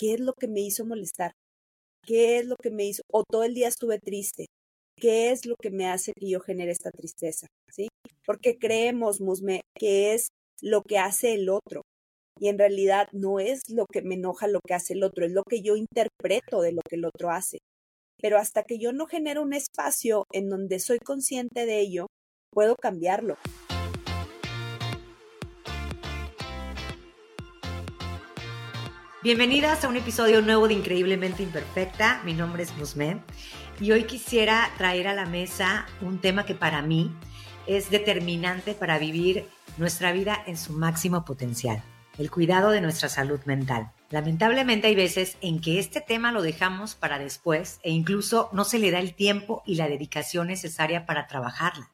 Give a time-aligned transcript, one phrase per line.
[0.00, 1.32] ¿qué es lo que me hizo molestar?
[2.02, 3.02] ¿Qué es lo que me hizo?
[3.12, 4.46] O todo el día estuve triste.
[4.96, 7.46] ¿Qué es lo que me hace que yo genere esta tristeza?
[7.70, 7.88] ¿Sí?
[8.24, 10.28] Porque creemos, Musme, que es
[10.62, 11.82] lo que hace el otro.
[12.38, 15.32] Y en realidad no es lo que me enoja lo que hace el otro, es
[15.32, 17.58] lo que yo interpreto de lo que el otro hace.
[18.18, 22.06] Pero hasta que yo no genero un espacio en donde soy consciente de ello,
[22.50, 23.36] puedo cambiarlo.
[29.22, 32.22] Bienvenidas a un episodio nuevo de Increíblemente Imperfecta.
[32.24, 33.22] Mi nombre es Musme
[33.78, 37.14] y hoy quisiera traer a la mesa un tema que para mí
[37.66, 39.46] es determinante para vivir
[39.76, 41.82] nuestra vida en su máximo potencial,
[42.16, 43.92] el cuidado de nuestra salud mental.
[44.08, 48.78] Lamentablemente hay veces en que este tema lo dejamos para después e incluso no se
[48.78, 51.90] le da el tiempo y la dedicación necesaria para trabajarla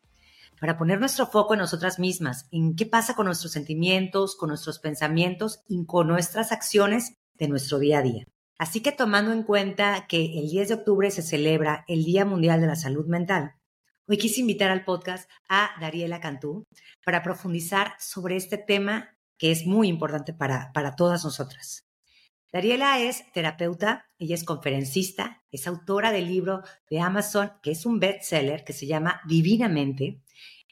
[0.60, 4.78] para poner nuestro foco en nosotras mismas, en qué pasa con nuestros sentimientos, con nuestros
[4.78, 8.24] pensamientos y con nuestras acciones de nuestro día a día.
[8.58, 12.60] Así que tomando en cuenta que el 10 de octubre se celebra el Día Mundial
[12.60, 13.54] de la Salud Mental,
[14.08, 16.64] hoy quise invitar al podcast a Dariela Cantú
[17.04, 21.84] para profundizar sobre este tema que es muy importante para, para todas nosotras.
[22.52, 28.00] Dariela es terapeuta, ella es conferencista, es autora del libro de Amazon, que es un
[28.00, 30.22] bestseller que se llama Divinamente,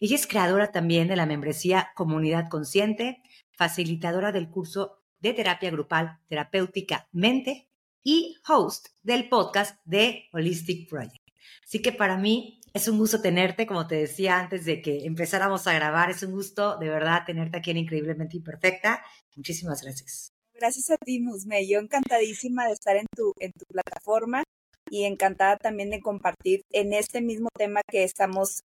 [0.00, 6.18] ella es creadora también de la membresía Comunidad Consciente, facilitadora del curso de terapia grupal
[6.28, 7.66] terapéutica Mente
[8.02, 11.26] y host del podcast de Holistic Project.
[11.64, 15.66] Así que para mí es un gusto tenerte, como te decía antes de que empezáramos
[15.66, 19.02] a grabar, es un gusto de verdad tenerte aquí en Increíblemente Imperfecta.
[19.34, 20.34] Muchísimas gracias.
[20.52, 21.66] Gracias a ti, Musme.
[21.66, 24.42] Yo encantadísima de estar en tu, en tu plataforma
[24.90, 28.60] y encantada también de compartir en este mismo tema que estamos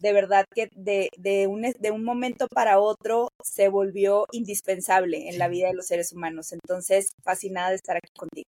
[0.00, 5.38] de verdad que de, de, un, de un momento para otro se volvió indispensable en
[5.38, 6.52] la vida de los seres humanos.
[6.52, 8.48] Entonces, fascinada de estar aquí contigo.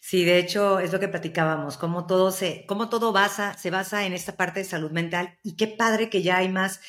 [0.00, 4.06] Sí, de hecho es lo que platicábamos, cómo todo se, cómo todo basa, se basa
[4.06, 6.80] en esta parte de salud mental y qué padre que ya hay más,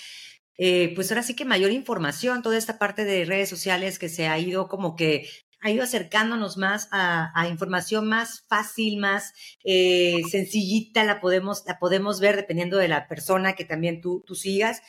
[0.58, 4.28] eh, pues ahora sí que mayor información, toda esta parte de redes sociales que se
[4.28, 5.28] ha ido como que
[5.62, 9.34] ha ido acercándonos más a, información más fácil, más
[9.64, 14.36] eh, sencillita, la podemos, la podemos ver dependiendo de la persona que también tú, tú
[14.36, 14.82] sigas.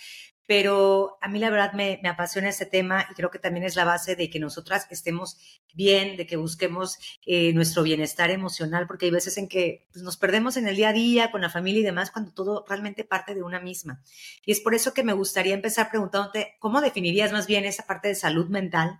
[0.47, 3.84] Pero a mí la verdad me, apasiona este tema y creo que también es la
[3.84, 5.38] base de que nosotras estemos
[5.75, 10.16] bien, de que busquemos eh, nuestro bienestar emocional, porque hay veces en que pues, nos
[10.16, 13.36] perdemos en el día a día con la familia y demás cuando todo realmente parte
[13.36, 14.03] de una misma.
[14.44, 18.09] Y es por eso que me gustaría empezar preguntándote cómo definirías más bien esa parte
[18.09, 18.98] de salud mental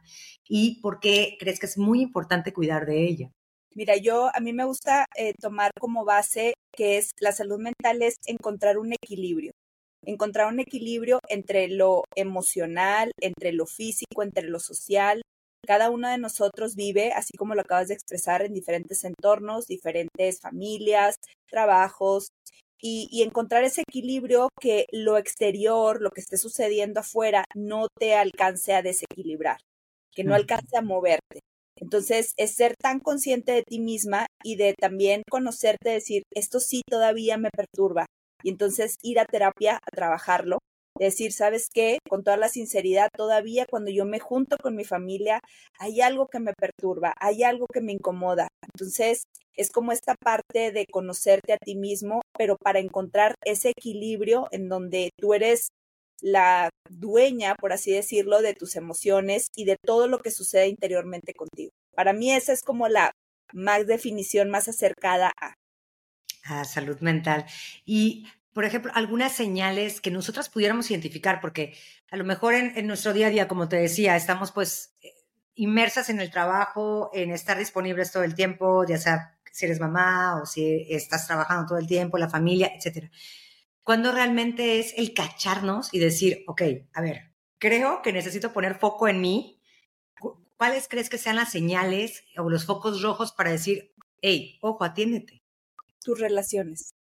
[0.51, 3.31] y por qué crees que es muy importante cuidar de ella.
[3.73, 8.03] Mira, yo a mí me gusta eh, tomar como base que es la salud mental
[8.03, 9.53] es encontrar un equilibrio,
[10.05, 15.23] encontrar un equilibrio entre lo emocional, entre lo físico, entre lo social.
[15.65, 20.41] Cada uno de nosotros vive, así como lo acabas de expresar, en diferentes entornos, diferentes
[20.41, 21.17] familias,
[21.49, 22.31] trabajos,
[22.83, 28.15] y, y, encontrar ese equilibrio que lo exterior, lo que esté sucediendo afuera, no te
[28.15, 29.59] alcance a desequilibrar
[30.15, 31.41] que no alcance a moverte.
[31.77, 36.83] Entonces, es ser tan consciente de ti misma y de también conocerte, decir, esto sí
[36.89, 38.07] todavía me perturba.
[38.43, 40.59] Y entonces ir a terapia a trabajarlo.
[40.99, 41.99] Decir, ¿sabes qué?
[42.09, 45.41] Con toda la sinceridad, todavía cuando yo me junto con mi familia,
[45.79, 48.49] hay algo que me perturba, hay algo que me incomoda.
[48.75, 49.23] Entonces,
[49.57, 54.69] es como esta parte de conocerte a ti mismo, pero para encontrar ese equilibrio en
[54.69, 55.69] donde tú eres
[56.23, 61.35] la dueña, por así decirlo, de tus emociones y de todo lo que sucede interiormente
[61.35, 61.71] contigo.
[61.95, 63.13] Para mí esa es como la
[63.53, 65.55] más definición más acercada a.
[66.45, 67.47] A salud mental.
[67.85, 71.77] Y, por ejemplo, algunas señales que nosotras pudiéramos identificar, porque
[72.11, 75.13] a lo mejor en, en nuestro día a día, como te decía, estamos pues eh,
[75.55, 80.41] inmersas en el trabajo, en estar disponibles todo el tiempo, ya sea si eres mamá
[80.41, 83.11] o si estás trabajando todo el tiempo, la familia, etcétera
[83.91, 86.63] cuando realmente es el cacharnos y decir, ok,
[86.93, 89.61] a ver, creo que necesito poner foco en mí.
[90.57, 93.93] ¿Cuáles crees que sean las señales o los focos rojos para decir,
[94.23, 95.43] hey, ojo, atiéndete?
[96.05, 96.95] Tus relaciones.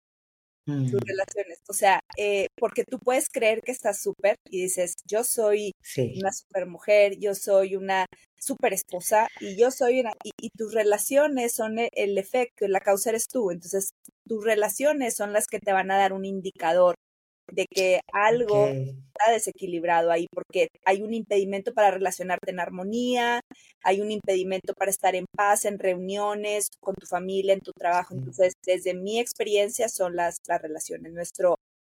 [0.68, 0.98] Tus mm.
[1.06, 1.60] relaciones.
[1.70, 5.72] O sea, eh, porque tú puedes creer que estás súper y dices, yo soy
[6.20, 8.06] una super mujer, yo soy una
[8.38, 10.12] super esposa y yo soy una.
[10.26, 13.50] Y, y, tus relaciones son e, el efecto, la causa eres tú.
[13.52, 13.92] Entonces,
[14.28, 16.96] tus relaciones son las que te van a dar un indicador
[17.52, 23.42] de que algo está desequilibrado ahí, porque hay un impedimento para relacionarte en armonía,
[23.84, 28.14] hay un impedimento para estar en paz en reuniones, con tu familia, en tu trabajo.
[28.14, 31.56] Entonces, desde mi experiencia son las, las relaciones, nuestro,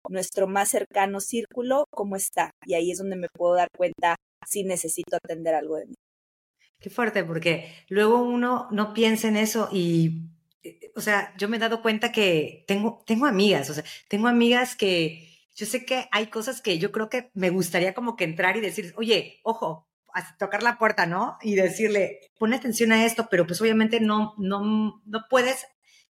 [0.08, 2.50] nuestro más cercano círculo, cómo está.
[2.66, 4.16] Y ahí es donde me puedo dar cuenta
[4.46, 5.94] si necesito atender algo de mí.
[6.80, 10.28] Qué fuerte, porque luego uno no piensa en eso y,
[10.62, 14.28] eh, o sea, yo me he dado cuenta que tengo, tengo amigas, o sea, tengo
[14.28, 15.27] amigas que
[15.58, 18.60] yo sé que hay cosas que yo creo que me gustaría como que entrar y
[18.60, 19.88] decir, oye, ojo,
[20.38, 21.36] tocar la puerta, ¿no?
[21.42, 25.66] Y decirle, pone atención a esto, pero pues obviamente no, no, no puedes,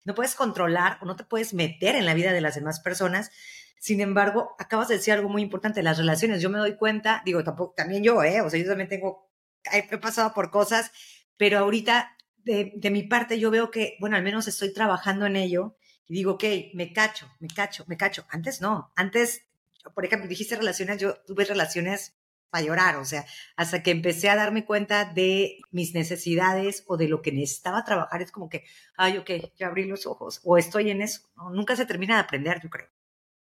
[0.05, 3.31] no puedes controlar o no te puedes meter en la vida de las demás personas.
[3.79, 6.43] Sin embargo, acabas de decir algo muy importante, las relaciones.
[6.43, 8.43] Yo me doy cuenta, digo, tampoco, también yo, ¿eh?
[8.43, 9.31] O sea, yo también tengo,
[9.73, 10.93] he pasado por cosas,
[11.39, 15.37] pero ahorita de, de mi parte yo veo que, bueno, al menos estoy trabajando en
[15.37, 15.79] ello
[16.11, 18.27] y digo, ok, me cacho, me cacho, me cacho.
[18.31, 19.47] Antes no, antes,
[19.95, 22.17] por ejemplo, dijiste relaciones, yo tuve relaciones
[22.51, 23.25] para llorar, o sea,
[23.55, 28.23] hasta que empecé a darme cuenta de mis necesidades o de lo que necesitaba trabajar,
[28.23, 28.65] es como que,
[28.97, 31.21] ay, ok, ya abrí los ojos o estoy en eso.
[31.53, 32.89] Nunca se termina de aprender, yo creo.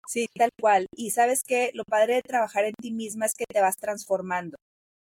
[0.07, 0.87] Sí, tal cual.
[0.95, 4.57] Y sabes que lo padre de trabajar en ti misma es que te vas transformando.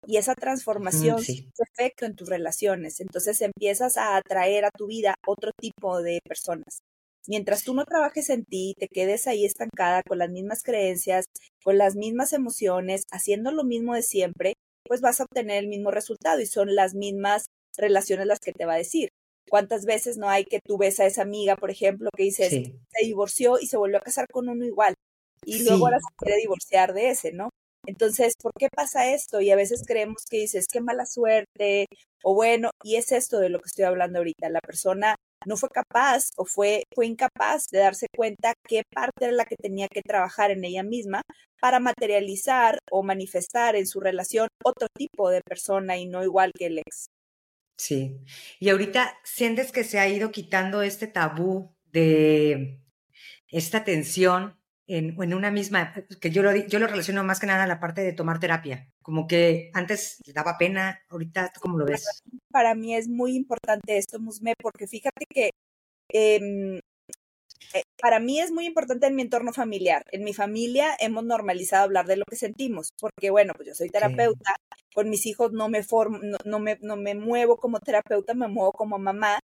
[0.06, 1.50] Y esa transformación sí.
[1.58, 3.00] efecto en tus relaciones.
[3.00, 6.82] Entonces empiezas a atraer a tu vida otro tipo de personas.
[7.28, 11.26] Mientras tú no trabajes en ti, te quedes ahí estancada con las mismas creencias,
[11.64, 15.90] con las mismas emociones, haciendo lo mismo de siempre, pues vas a obtener el mismo
[15.90, 17.46] resultado y son las mismas
[17.76, 19.08] relaciones las que te va a decir.
[19.49, 23.05] ¿Cuántas veces no hay que tú ves a esa amiga, por ejemplo, que dices, se
[23.05, 24.94] divorció y se volvió a casar con uno igual?
[25.44, 27.50] Y luego ahora se quiere divorciar de ese, ¿no?
[27.87, 29.40] Entonces, ¿por qué pasa esto?
[29.40, 31.87] Y a veces creemos que dices, qué mala suerte,
[32.25, 34.49] o bueno, y es esto de lo que estoy hablando ahorita.
[34.50, 35.14] La persona
[35.44, 39.56] no fue capaz o fue, fue incapaz de darse cuenta qué parte era la que
[39.56, 41.23] tenía que trabajar en ella misma
[41.61, 46.67] para materializar o manifestar en su relación otro tipo de persona y no igual que
[46.67, 47.09] el ex.
[47.77, 48.19] Sí.
[48.59, 52.81] Y ahorita sientes que se ha ido quitando este tabú de
[53.49, 57.65] esta tensión en, en, una misma, que yo lo, yo lo relaciono más que nada
[57.65, 62.23] a la parte de tomar terapia, como que antes daba pena, ahorita ¿cómo lo ves?
[62.50, 65.50] Para mí es muy importante esto, Musme, porque fíjate que
[66.12, 66.81] eh,
[68.00, 70.03] para mí es muy importante en mi entorno familiar.
[70.12, 73.89] En mi familia hemos normalizado hablar de lo que sentimos, porque bueno, pues yo soy
[73.89, 74.56] terapeuta,
[74.94, 78.49] con mis hijos no me formo, no, no, me, no me muevo como terapeuta, me
[78.49, 79.39] muevo como mamá,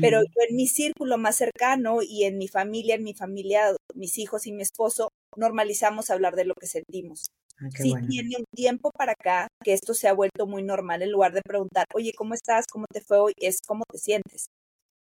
[0.00, 4.18] pero yo en mi círculo más cercano y en mi familia, en mi familia, mis
[4.18, 7.26] hijos y mi esposo, normalizamos hablar de lo que sentimos.
[7.60, 8.08] Ah, sí, bueno.
[8.08, 11.42] tiene un tiempo para acá que esto se ha vuelto muy normal en lugar de
[11.42, 12.66] preguntar, oye, ¿cómo estás?
[12.70, 13.32] ¿Cómo te fue hoy?
[13.38, 14.46] Es cómo te sientes.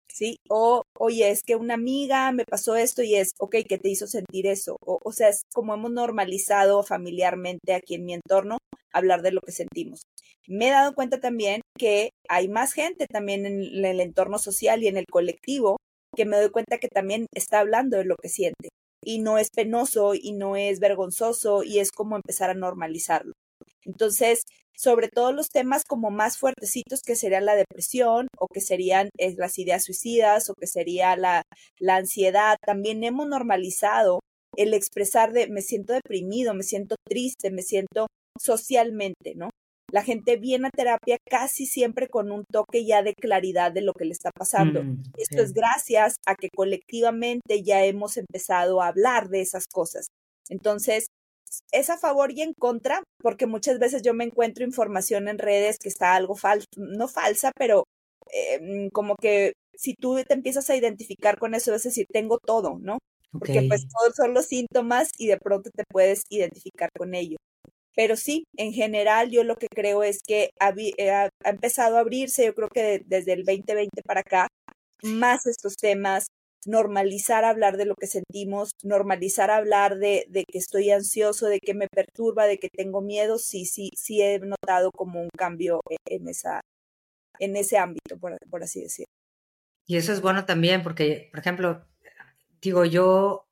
[0.08, 0.38] ¿Sí?
[0.48, 4.06] O, oye, es que una amiga me pasó esto y es, ok, ¿qué te hizo
[4.06, 4.76] sentir eso?
[4.84, 8.58] O, o sea, es como hemos normalizado familiarmente aquí en mi entorno
[8.92, 10.02] hablar de lo que sentimos.
[10.46, 14.88] Me he dado cuenta también que hay más gente también en el entorno social y
[14.88, 15.78] en el colectivo
[16.14, 18.68] que me doy cuenta que también está hablando de lo que siente
[19.02, 23.32] y no es penoso y no es vergonzoso y es como empezar a normalizarlo.
[23.84, 24.42] Entonces,
[24.76, 29.34] sobre todo los temas como más fuertecitos que serían la depresión o que serían eh,
[29.36, 31.42] las ideas suicidas o que sería la,
[31.78, 34.20] la ansiedad, también hemos normalizado
[34.56, 38.06] el expresar de me siento deprimido, me siento triste, me siento
[38.40, 39.50] socialmente, ¿no?
[39.92, 43.92] La gente viene a terapia casi siempre con un toque ya de claridad de lo
[43.92, 44.82] que le está pasando.
[44.82, 45.44] Mm, Esto sí.
[45.44, 50.06] es gracias a que colectivamente ya hemos empezado a hablar de esas cosas.
[50.48, 51.06] Entonces,
[51.72, 55.78] es a favor y en contra, porque muchas veces yo me encuentro información en redes
[55.78, 57.84] que está algo falso, no falsa, pero
[58.32, 62.78] eh, como que si tú te empiezas a identificar con eso, es decir, tengo todo,
[62.80, 62.99] ¿no?
[63.38, 67.37] Porque pues todos son los síntomas y de pronto te puedes identificar con ello.
[67.96, 71.96] Pero sí, en general yo lo que creo es que ha, eh, ha- ha empezado
[71.96, 74.49] a abrirse, yo creo que de- desde el 2020 para acá,
[75.02, 76.26] más estos temas,
[76.66, 81.75] normalizar hablar de lo que sentimos, normalizar hablar de, de que estoy ansioso, de que
[81.75, 86.16] me perturba, de que tengo miedo, sí, sí, sí he notado como un cambio e-
[86.16, 86.61] en, esa,
[87.38, 89.12] en ese ámbito, por, por así decirlo.
[89.87, 91.87] Y eso es bueno también porque, por ejemplo,
[92.61, 93.47] digo, yo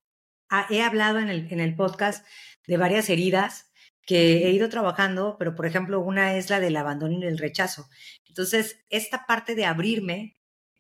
[0.71, 2.27] he hablado en el, en el podcast
[2.67, 3.71] de varias heridas
[4.07, 7.89] que he ido trabajando, pero por ejemplo, una es la del abandono y el rechazo.
[8.27, 10.35] Entonces, esta parte de abrirme,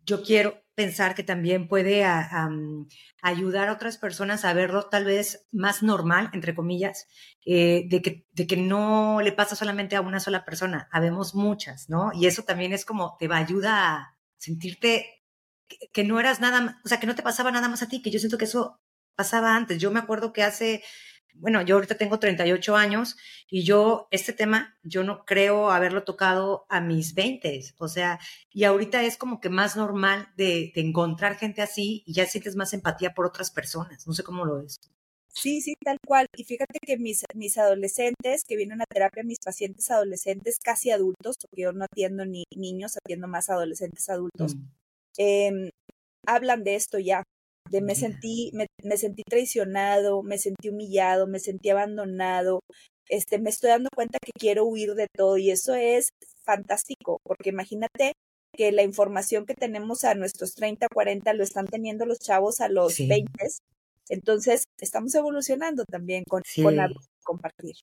[0.05, 2.89] yo quiero pensar que también puede a- am,
[3.23, 7.07] ayudar a otras personas a verlo tal vez más normal, entre comillas,
[7.47, 8.03] eh, de,
[8.47, 12.11] que, no le pasa solamente a una sola persona, habemos muchas, ¿no?
[12.15, 15.23] Y eso también es como te va a ayudar a sentirte
[15.69, 18.03] que, que no eras nada, o sea, que no te pasaba nada más a ti,
[18.03, 18.81] que yo siento que eso
[19.17, 19.79] pasaba antes.
[19.79, 20.83] Yo me acuerdo que hace,
[21.35, 23.17] bueno, yo ahorita tengo 38 años
[23.49, 28.19] y yo, este tema, yo no creo haberlo tocado a mis 20, o sea,
[28.51, 32.57] y ahorita es como que más normal de, de encontrar gente así y ya sientes
[32.57, 34.07] más empatía por otras personas.
[34.07, 34.81] No sé cómo lo ves.
[35.35, 36.27] Sí, sí, tal cual.
[36.37, 41.37] Y fíjate que mis, mis adolescentes que vienen a terapia, mis pacientes adolescentes casi adultos,
[41.41, 44.61] porque yo no atiendo ni niños, atiendo más adolescentes adultos, mm.
[45.17, 45.71] em,
[46.27, 47.23] hablan de esto ya,
[47.73, 52.61] de me sentí, me, me, sentí traicionado, me sentí humillado, me sentí abandonado,
[53.09, 56.11] este, me estoy dando cuenta que quiero huir de todo y eso es
[56.45, 58.12] fantástico, porque imagínate
[58.55, 62.69] que la información que tenemos a nuestros 30, 40 lo están teniendo los chavos a
[62.69, 63.26] los 20.
[64.11, 66.76] Entonces, estamos evolucionando también con, con
[67.25, 67.76] compartir.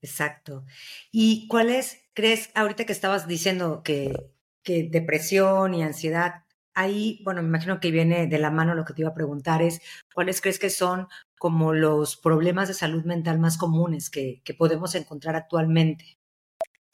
[0.00, 0.64] Exacto.
[1.12, 4.14] ¿Y cuáles crees, ahorita que estabas diciendo que,
[4.62, 6.44] que depresión y ansiedad,
[6.78, 9.62] ahí, bueno, me imagino que viene de la mano lo que te iba a preguntar
[9.62, 9.80] es,
[10.14, 15.34] ¿cuáles crees que son como los problemas de salud mental más comunes que, podemos encontrar
[15.34, 16.16] actualmente?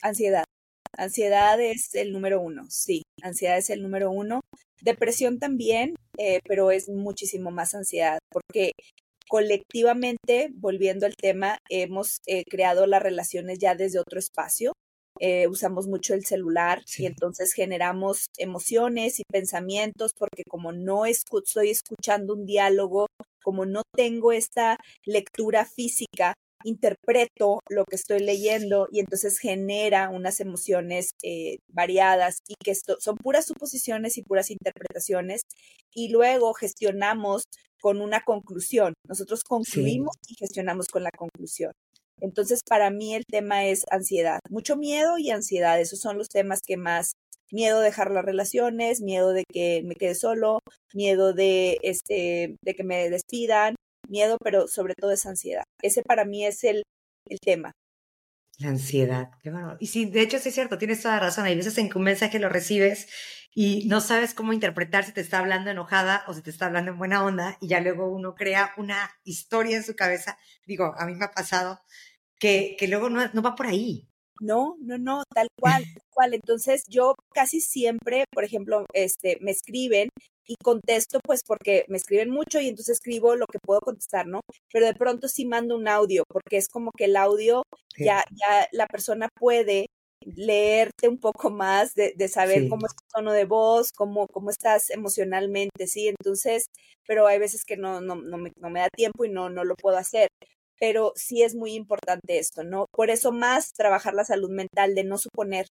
[0.00, 0.44] Ansiedad.
[0.96, 4.40] Ansiedad es el número uno, sí, ansiedad es el número uno.
[4.80, 8.72] Depresión también, eh, pero es muchísimo más ansiedad, porque
[9.28, 14.72] colectivamente, volviendo al tema, hemos eh, creado las relaciones ya desde otro espacio.
[15.20, 21.70] Eh, usamos mucho el celular y entonces generamos emociones y pensamientos porque como no estoy
[21.70, 23.06] escuchando un diálogo,
[23.42, 30.40] como no tengo esta lectura física, interpreto lo que estoy leyendo y entonces genera unas
[30.40, 35.42] emociones eh, variadas y que esto, son puras suposiciones y puras interpretaciones
[35.92, 37.44] y luego gestionamos
[37.80, 38.94] con una conclusión.
[39.06, 41.72] Nosotros concluimos y gestionamos con la conclusión.
[42.20, 45.80] Entonces, para mí el tema es ansiedad, mucho miedo y ansiedad.
[45.80, 47.14] Esos son los temas que más
[47.52, 50.60] miedo de dejar las relaciones, miedo de que me quede solo,
[50.92, 53.76] miedo de este de que me despidan,
[54.08, 55.64] miedo, pero sobre todo es ansiedad.
[55.82, 56.82] Ese para mí es el,
[57.28, 57.72] el tema.
[58.58, 59.76] La ansiedad, qué bueno.
[59.80, 61.44] Y sí, de hecho sí es cierto, tienes toda razón.
[61.44, 63.08] Hay veces en que un mensaje lo recibes
[63.52, 66.92] y no sabes cómo interpretar si te está hablando enojada o si te está hablando
[66.92, 70.38] en buena onda y ya luego uno crea una historia en su cabeza.
[70.66, 71.80] Digo, a mí me ha pasado
[72.38, 74.08] que, que luego no, no va por ahí.
[74.40, 76.34] No, no, no, tal cual, tal cual.
[76.34, 80.08] Entonces yo casi siempre, por ejemplo, este, me escriben
[80.46, 84.40] y contesto pues porque me escriben mucho y entonces escribo lo que puedo contestar, ¿no?
[84.72, 87.62] Pero de pronto sí mando un audio porque es como que el audio
[87.98, 89.86] ya, ya la persona puede
[90.20, 94.50] leerte un poco más, de, de saber cómo es tu tono de voz, cómo, cómo
[94.50, 96.08] estás emocionalmente, ¿sí?
[96.08, 96.66] Entonces,
[97.06, 99.64] pero hay veces que no, no, no, me, no me da tiempo y no, no
[99.64, 100.28] lo puedo hacer
[100.78, 102.86] pero sí es muy importante esto, ¿no?
[102.92, 105.66] Por eso más trabajar la salud mental, de no suponer,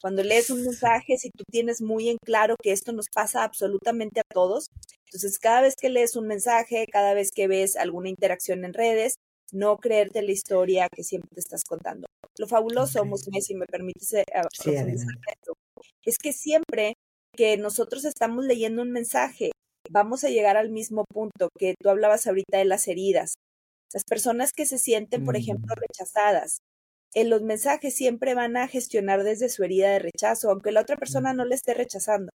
[0.00, 4.20] cuando lees un mensaje, si tú tienes muy en claro que esto nos pasa absolutamente
[4.20, 4.68] a todos,
[5.06, 9.16] entonces cada vez que lees un mensaje, cada vez que ves alguna interacción en redes,
[9.52, 12.06] no creerte la historia que siempre te estás contando.
[12.38, 13.40] Lo fabuloso, okay.
[13.40, 14.24] si me permites eh,
[16.04, 16.94] es que siempre
[17.34, 19.50] que nosotros estamos leyendo un mensaje,
[19.90, 23.34] vamos a llegar al mismo punto que tú hablabas ahorita de las heridas.
[23.92, 25.80] Las personas que se sienten, por ejemplo, mm.
[25.80, 26.58] rechazadas,
[27.14, 30.96] en los mensajes siempre van a gestionar desde su herida de rechazo, aunque la otra
[30.96, 32.30] persona no le esté rechazando.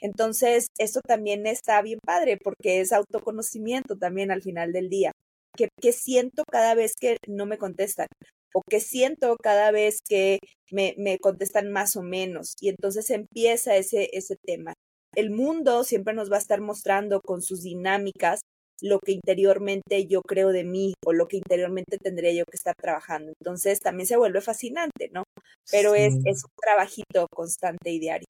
[0.00, 5.12] Entonces, esto también está bien padre porque es autoconocimiento también al final del día.
[5.56, 8.08] ¿Qué, siento cada vez que no me contestan?
[8.52, 10.38] ¿O qué siento cada vez que
[10.70, 12.54] me, me contestan más o menos?
[12.60, 14.74] Y entonces empieza ese, ese tema.
[15.14, 18.40] El mundo siempre nos va a estar mostrando con sus dinámicas
[18.80, 22.74] lo que interiormente yo creo de mí o lo que interiormente tendría yo que estar
[22.74, 23.32] trabajando.
[23.40, 25.24] Entonces también se vuelve fascinante, ¿no?
[25.70, 28.26] Pero es, es un trabajito constante y diario.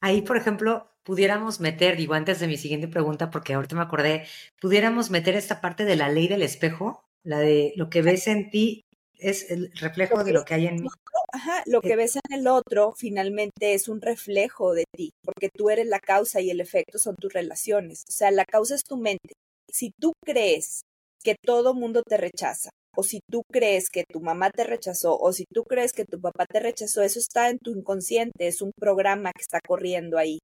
[0.00, 4.26] Ahí, por ejemplo, pudiéramos meter, digo, antes de mi siguiente pregunta, porque ahorita me acordé,
[4.60, 8.50] pudiéramos meter esta parte de la ley del espejo, la de lo que ves en
[8.50, 8.84] ti
[9.18, 10.88] es el reflejo de lo que hay en mí.
[11.32, 15.68] Ajá, lo que ves en el otro finalmente es un reflejo de ti, porque tú
[15.68, 18.04] eres la causa y el efecto son tus relaciones.
[18.08, 19.34] O sea, la causa es tu mente
[19.72, 20.82] si tú crees
[21.22, 25.32] que todo mundo te rechaza, o si tú crees que tu mamá te rechazó, o
[25.32, 28.72] si tú crees que tu papá te rechazó, eso está en tu inconsciente, es un
[28.78, 30.38] programa que está corriendo ahí,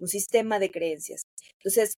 [0.00, 1.22] un sistema de creencias.
[1.58, 1.94] Entonces,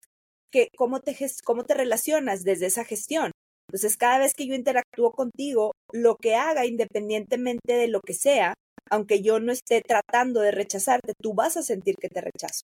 [0.50, 3.30] ¿qué, cómo, te, ¿cómo te relacionas desde esa gestión?
[3.68, 8.54] Entonces, cada vez que yo interactúo contigo, lo que haga, independientemente de lo que sea,
[8.90, 12.62] aunque yo no esté tratando de rechazarte, tú vas a sentir que te rechazo.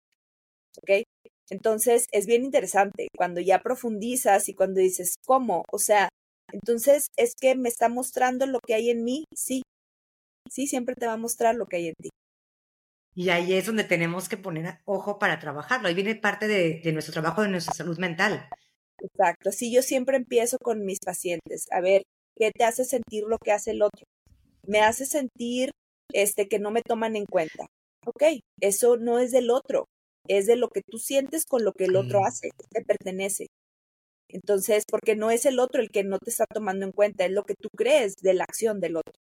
[0.78, 1.02] ¿Ok?
[1.50, 5.64] Entonces, es bien interesante cuando ya profundizas y cuando dices, ¿cómo?
[5.72, 6.08] O sea,
[6.52, 9.62] entonces es que me está mostrando lo que hay en mí, sí,
[10.48, 12.10] sí, siempre te va a mostrar lo que hay en ti.
[13.14, 15.88] Y ahí es donde tenemos que poner ojo para trabajarlo.
[15.88, 18.48] Ahí viene parte de, de nuestro trabajo, de nuestra salud mental.
[19.02, 19.48] Exacto.
[19.48, 21.66] Así yo siempre empiezo con mis pacientes.
[21.72, 22.04] A ver,
[22.36, 24.06] ¿qué te hace sentir lo que hace el otro?
[24.66, 25.70] Me hace sentir
[26.12, 27.66] este que no me toman en cuenta.
[28.06, 28.22] Ok,
[28.60, 29.86] eso no es del otro,
[30.28, 33.48] es de lo que tú sientes con lo que el otro hace, te pertenece.
[34.28, 37.32] Entonces, porque no es el otro el que no te está tomando en cuenta, es
[37.32, 39.12] lo que tú crees de la acción del otro.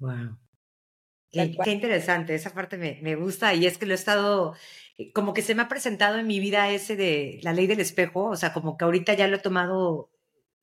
[0.00, 0.38] Wow.
[1.30, 4.54] Qué, interesante, esa parte me, me, gusta y es que lo he estado,
[4.96, 7.80] eh, como que se me ha presentado en mi vida ese de la ley del
[7.80, 10.10] espejo, o sea, como que ahorita ya lo he tomado,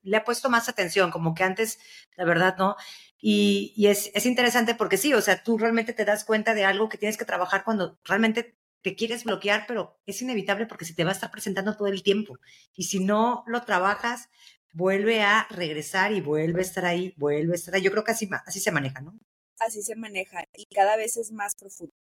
[0.01, 1.79] le he puesto más atención, como que antes,
[2.15, 2.75] la verdad, no.
[3.19, 6.65] Y, y es, es interesante porque sí, o sea, tú realmente te das cuenta de
[6.65, 10.93] algo que tienes que trabajar cuando realmente te quieres bloquear, pero es inevitable porque se
[10.93, 12.37] te va a estar presentando todo el tiempo.
[12.75, 14.29] Y si no lo trabajas,
[14.73, 17.81] vuelve a regresar y vuelve a estar ahí, vuelve a estar ahí.
[17.81, 19.17] Yo creo que así, así se maneja, ¿no?
[19.59, 21.93] Así se maneja y cada vez es más profundo.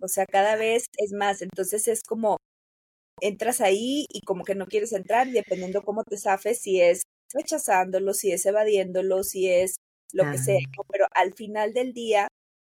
[0.00, 1.42] O sea, cada vez es más.
[1.42, 2.38] Entonces es como
[3.20, 7.02] entras ahí y como que no quieres entrar y dependiendo cómo te zafes, si es
[7.34, 9.76] rechazándolo, si es evadiéndolo, si es
[10.12, 10.60] lo que sea.
[10.88, 12.28] Pero al final del día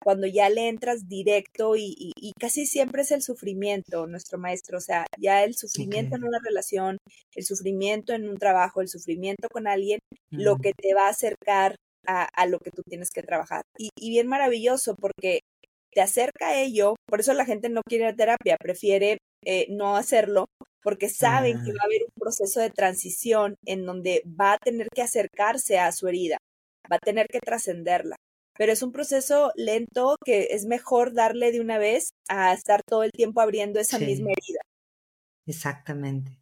[0.04, 5.06] cuando ya le entras directo y, casi siempre es el sufrimiento, nuestro maestro, o sea,
[5.18, 6.98] ya el sufrimiento en una relación,
[7.36, 11.76] el sufrimiento en un trabajo, el sufrimiento con alguien, lo que te va a acercar
[12.06, 13.62] a, lo que tú tienes que trabajar.
[13.78, 15.40] Y, bien maravilloso porque
[15.92, 20.48] te acerca a ello, por eso la gente no quiere terapia, prefiere eh, no hacerlo,
[20.82, 24.88] porque saben que va a haber un proceso de transición en donde va a tener
[24.94, 26.38] que acercarse a su herida,
[26.92, 28.18] va a tener que trascenderla
[28.58, 33.04] pero es un proceso lento que es mejor darle de una vez a estar todo
[33.04, 34.60] el tiempo abriendo esa misma herida.
[35.46, 36.40] Exactamente.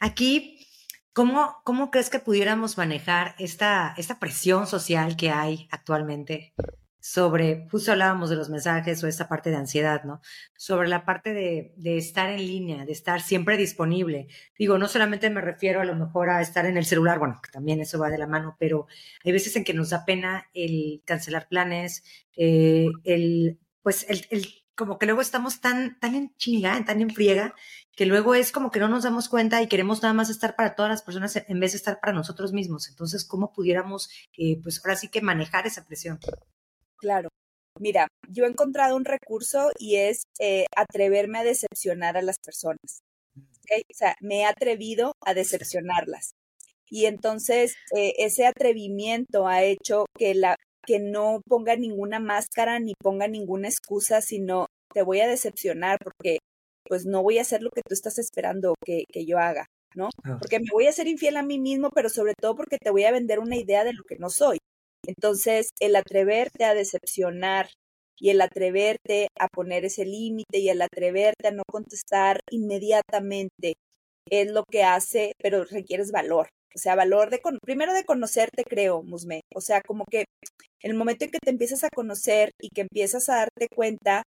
[0.00, 0.66] Aquí,
[1.12, 6.54] ¿cómo, ¿cómo crees que pudiéramos manejar esta, esta presión social que hay actualmente
[7.02, 10.20] sobre, justo hablábamos de los mensajes o esta parte de ansiedad, ¿no?
[10.56, 14.28] Sobre la parte de, estar en línea, de estar siempre disponible.
[14.56, 17.50] Digo, no solamente me refiero a lo mejor a estar en el celular, bueno, que
[17.50, 18.86] también eso va de la mano, pero
[19.24, 22.04] hay veces en que nos da pena el cancelar planes,
[22.36, 27.10] eh, el, pues el, el, como que luego estamos tan, tan en chinga, tan en
[27.10, 27.56] friega,
[27.96, 30.76] que luego es como que no nos damos cuenta y queremos nada más estar para
[30.76, 32.88] todas las personas en vez de estar para nosotros mismos.
[32.88, 36.20] Entonces, ¿cómo pudiéramos, eh, pues ahora sí que manejar esa presión?
[37.02, 37.28] Claro.
[37.80, 43.02] Mira, yo he encontrado un recurso y es eh, atreverme a decepcionar a las personas.
[43.36, 46.34] O sea, me he atrevido a decepcionarlas.
[46.88, 52.94] Y entonces eh, ese atrevimiento ha hecho que, la, que no ponga ninguna máscara ni
[52.94, 56.38] ponga ninguna excusa, sino te voy a decepcionar porque
[56.84, 60.10] pues no voy a hacer lo que tú estás esperando que, que yo haga, ¿no?
[60.24, 60.36] Ah.
[60.40, 63.04] Porque me voy a ser infiel a mí mismo, pero sobre todo porque te voy
[63.04, 64.58] a vender una idea de lo que no soy.
[65.06, 67.68] Entonces, el atreverte a decepcionar
[68.18, 73.74] y el atreverte a poner ese límite y el atreverte a no contestar inmediatamente
[74.30, 76.48] es lo que hace, pero requieres valor.
[76.74, 79.42] O sea, valor de, primero de conocerte, creo, Musme.
[79.54, 80.24] O sea, como que
[80.82, 84.22] en el momento en que te empiezas a conocer y que empiezas a darte cuenta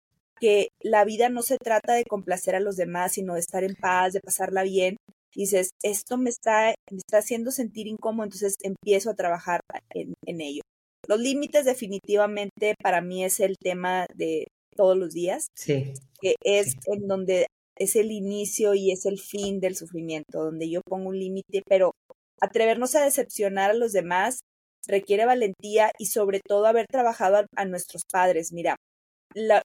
[0.41, 3.75] que la vida no se trata de complacer a los demás, sino de estar en
[3.75, 4.97] paz, de pasarla bien,
[5.35, 9.61] dices, esto me está, me está haciendo sentir incómodo, entonces empiezo a trabajar
[9.95, 10.63] en, en ello.
[11.07, 16.75] Los límites definitivamente para mí es el tema de todos los días, sí, que es
[16.87, 21.19] en donde es el inicio y es el fin del sufrimiento, donde yo pongo un
[21.19, 21.93] límite, pero
[22.41, 24.41] atrevernos a decepcionar a los demás
[24.87, 28.53] requiere valentía y sobre todo haber trabajado a, nuestros padres.
[28.53, 28.77] Mira,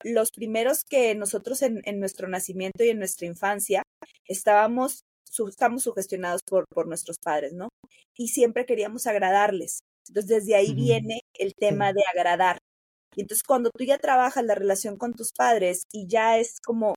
[0.04, 3.84] los primeros que nosotros en, en, nuestro nacimiento y en nuestra infancia
[4.28, 5.02] estábamos
[5.50, 7.70] estamos sugestionados por, por nuestros padres, ¿no?
[8.18, 9.80] Y siempre queríamos agradarles.
[10.08, 12.58] Entonces, desde ahí viene el tema de agradar.
[13.16, 16.96] Y entonces, cuando tú ya trabajas la relación con tus padres y ya es como,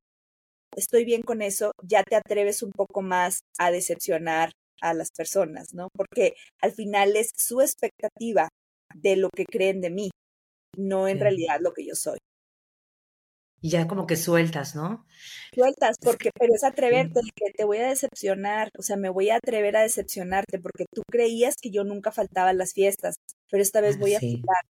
[0.77, 5.75] estoy bien con eso, ya te atreves un poco más a decepcionar a las personas,
[5.75, 5.89] ¿no?
[5.97, 8.49] Porque al final es su expectativa
[8.95, 10.11] de lo que creen de mí,
[10.77, 12.19] no en realidad lo que yo soy
[13.61, 15.05] y ya como que sueltas, ¿no?
[15.53, 19.31] Sueltas, porque, pero es atreverte de que te voy a decepcionar, o sea, me voy
[19.31, 23.17] a atrever a decepcionarte porque tú creías que yo nunca faltaba a las fiestas,
[23.51, 24.65] pero esta vez ah, voy a faltar.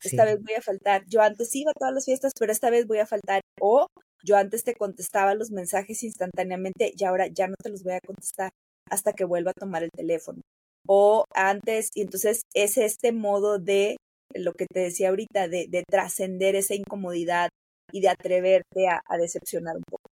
[0.00, 1.04] Esta vez voy a faltar.
[1.08, 3.40] Yo antes iba a todas las fiestas, pero esta vez voy a faltar.
[3.60, 3.88] O
[4.22, 8.00] yo antes te contestaba los mensajes instantáneamente y ahora ya no te los voy a
[8.00, 8.50] contestar
[8.88, 10.40] hasta que vuelva a tomar el teléfono.
[10.86, 13.96] O antes, y entonces es este modo de
[14.34, 17.50] lo que te decía ahorita, de, de trascender esa incomodidad,
[17.92, 20.10] y de atreverte a, decepcionar un poco.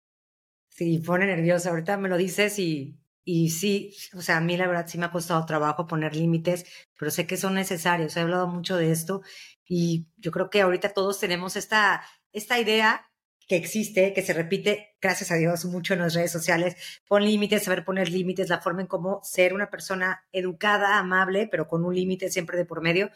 [0.68, 1.70] Sí, pone nerviosa.
[1.70, 5.06] Ahorita me lo dices y, y sí, o sea, a mí la verdad sí me
[5.06, 6.64] ha costado trabajo poner límites,
[6.98, 8.16] pero sé que son necesarios.
[8.16, 9.22] He hablado mucho de esto
[9.66, 12.02] y yo creo que ahorita todos tenemos esta,
[12.32, 13.10] esta idea
[13.50, 16.76] que existe, que se repite, gracias a Dios, mucho en las redes sociales.
[17.08, 21.66] Pon límites, saber poner límites, la forma en cómo ser una persona educada, amable, pero
[21.66, 23.10] con un límite siempre de por medio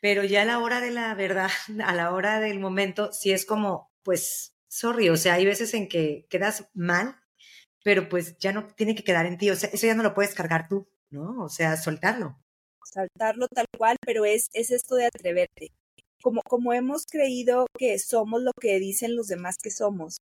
[0.00, 1.50] pero ya a la hora de la verdad,
[1.84, 5.88] a la hora del momento, sí es como, pues, sorry, o sea, hay veces en
[5.88, 7.16] que quedas mal,
[7.84, 10.14] pero pues ya no tiene que quedar en ti, o sea, eso ya no lo
[10.14, 11.44] puedes cargar tú, ¿no?
[11.44, 12.36] O sea, soltarlo.
[12.84, 15.70] Soltarlo tal cual, pero es, es esto de atreverte.
[16.22, 20.18] Como, como hemos creído que somos lo que dicen los demás que somos,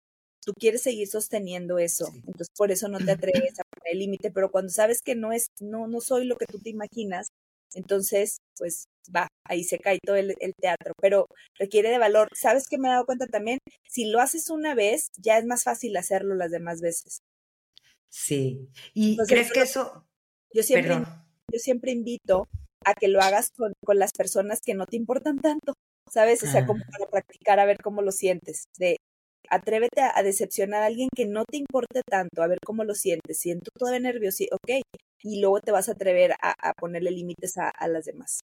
[0.43, 4.31] tú quieres seguir sosteniendo eso, entonces por eso no te atreves a poner el límite,
[4.31, 7.29] pero cuando sabes que no es, no, no soy lo que tú te imaginas,
[7.73, 12.29] entonces, pues va, ahí se cae todo el, teatro, pero requiere de valor.
[12.33, 13.59] ¿Sabes qué me he dado cuenta también?
[13.87, 17.21] Si lo haces una vez, ya es más fácil hacerlo las demás veces.
[18.09, 18.69] Sí.
[18.93, 20.05] ¿Y crees que eso...
[20.53, 22.45] Yo siempre, yo siempre invito
[22.85, 25.73] a que lo hagas con, con, las personas que no te importan tanto,
[26.11, 26.43] ¿sabes?
[26.43, 26.89] O sea, como ah.
[26.91, 28.97] para practicar a ver cómo lo sientes, de
[29.49, 33.39] atrévete a, decepcionar a alguien que no te importe tanto, a ver cómo lo sientes,
[33.39, 34.81] siento todavía nervioso, ok,
[35.23, 38.41] y luego te vas a atrever a, ponerle límites a, las demás.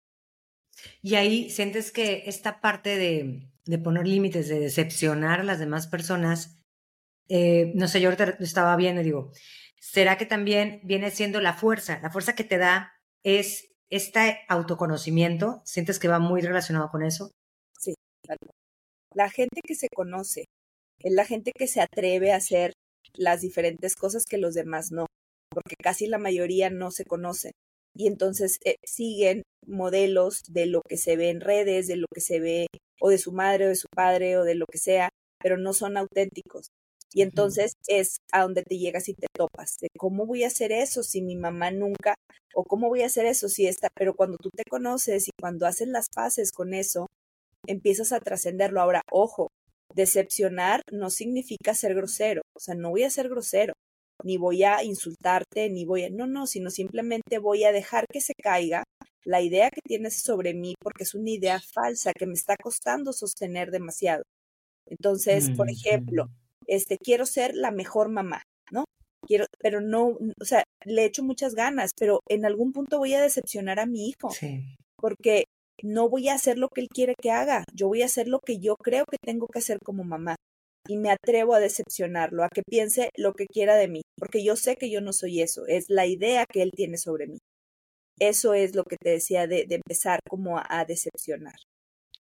[1.02, 6.56] Y ahí sientes que esta parte de, poner límites, de decepcionar a las demás personas,
[7.28, 9.32] eh, no sé, yo ahorita estaba viendo y digo,
[9.78, 12.00] ¿será que también viene siendo la fuerza?
[12.02, 17.32] La fuerza que te da es este autoconocimiento, ¿sientes que va muy relacionado con eso?
[17.78, 17.94] Sí,
[19.14, 20.44] La gente que se conoce
[21.00, 22.72] es la gente que se atreve a hacer
[23.14, 25.06] las diferentes cosas que los demás no,
[25.52, 27.52] porque casi la mayoría no se conocen
[27.94, 32.20] y entonces eh, siguen modelos de lo que se ve en redes, de lo que
[32.20, 32.66] se ve
[33.00, 35.10] o de su madre o de su padre o de lo que sea,
[35.40, 36.68] pero no son auténticos.
[37.12, 40.70] Y entonces es a donde te llegas y te topas, de cómo voy a hacer
[40.70, 42.14] eso si mi mamá nunca,
[42.54, 45.66] o cómo voy a hacer eso si está, pero cuando tú te conoces y cuando
[45.66, 47.06] haces las paces con eso,
[47.66, 48.80] empiezas a trascenderlo.
[48.80, 49.48] Ahora, ojo,
[49.92, 53.72] decepcionar no significa ser grosero, o sea, no voy a ser grosero,
[54.24, 58.20] ni voy a insultarte, ni voy a, no, no, sino simplemente voy a dejar que
[58.20, 58.84] se caiga
[59.24, 63.12] la idea que tienes sobre mí porque es una idea falsa que me está costando
[63.12, 64.22] sostener demasiado.
[64.86, 66.26] Entonces, por ejemplo,
[66.66, 68.84] este, quiero ser la mejor mamá, ¿no?
[69.26, 73.22] Quiero, pero no, o sea, le echo muchas ganas, pero en algún punto voy a
[73.22, 74.30] decepcionar a mi hijo.
[74.96, 75.44] Porque
[75.82, 78.40] no voy a hacer lo que él quiere que haga, yo voy a hacer lo
[78.40, 80.36] que yo creo que tengo que hacer como mamá.
[80.88, 84.54] Y me atrevo a decepcionarlo, a que piense lo que quiera de mí, porque yo
[84.54, 87.38] sé que yo no soy eso, es la idea que él tiene sobre mí.
[88.20, 91.56] Eso es lo que te decía de, empezar como a, decepcionar.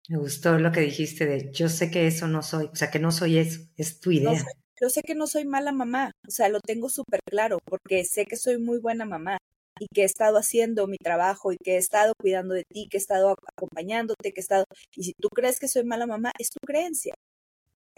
[0.09, 2.99] Me gustó lo que dijiste de yo sé que eso no soy, o sea, que
[2.99, 4.43] no soy eso, es tu idea.
[4.79, 8.25] yo sé que no soy mala mamá, o sea, lo tengo súper claro, porque sé
[8.25, 9.37] que soy muy buena mamá,
[9.79, 12.97] y que he estado haciendo mi trabajo y que he estado cuidando de ti, que
[12.97, 14.65] he estado acompañándote, que he estado...
[14.95, 17.13] Y si tú crees que soy mala mamá, es tu creencia.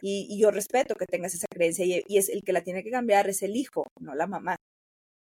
[0.02, 3.30] Y, yo respeto que tengas esa creencia y, es el que la tiene que cambiar
[3.30, 4.56] es el hijo, no la mamá.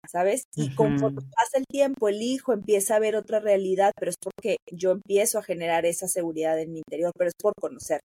[0.06, 0.44] ¿Sabes?
[0.54, 4.56] Y conforme pasa el tiempo, el hijo empieza a ver otra realidad, pero es porque
[4.70, 8.00] yo empiezo a generar esa seguridad en mi interior, pero es por conocer.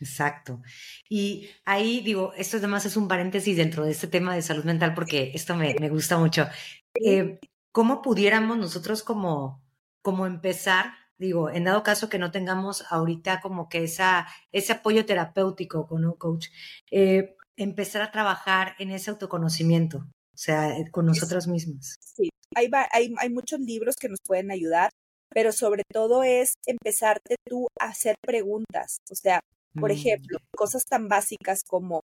[0.00, 0.62] Exacto.
[1.08, 4.94] Y ahí digo, esto además es un paréntesis dentro de este tema de salud mental
[4.94, 6.48] porque esto me, me gusta mucho.
[6.94, 7.38] Eh,
[7.72, 9.62] ¿Cómo pudiéramos nosotros como,
[10.02, 10.94] como empezar?
[11.20, 16.06] Digo, en dado caso que no tengamos ahorita como que esa, ese apoyo terapéutico con
[16.06, 16.46] un coach,
[16.90, 21.96] eh, empezar a trabajar en ese autoconocimiento, o sea, eh, con nosotros mismos.
[22.00, 24.88] Sí, hay, hay, hay muchos libros que nos pueden ayudar,
[25.28, 28.96] pero sobre todo es empezarte tú a hacer preguntas.
[29.10, 29.40] O sea,
[29.74, 29.92] por mm.
[29.92, 32.00] ejemplo, cosas tan básicas como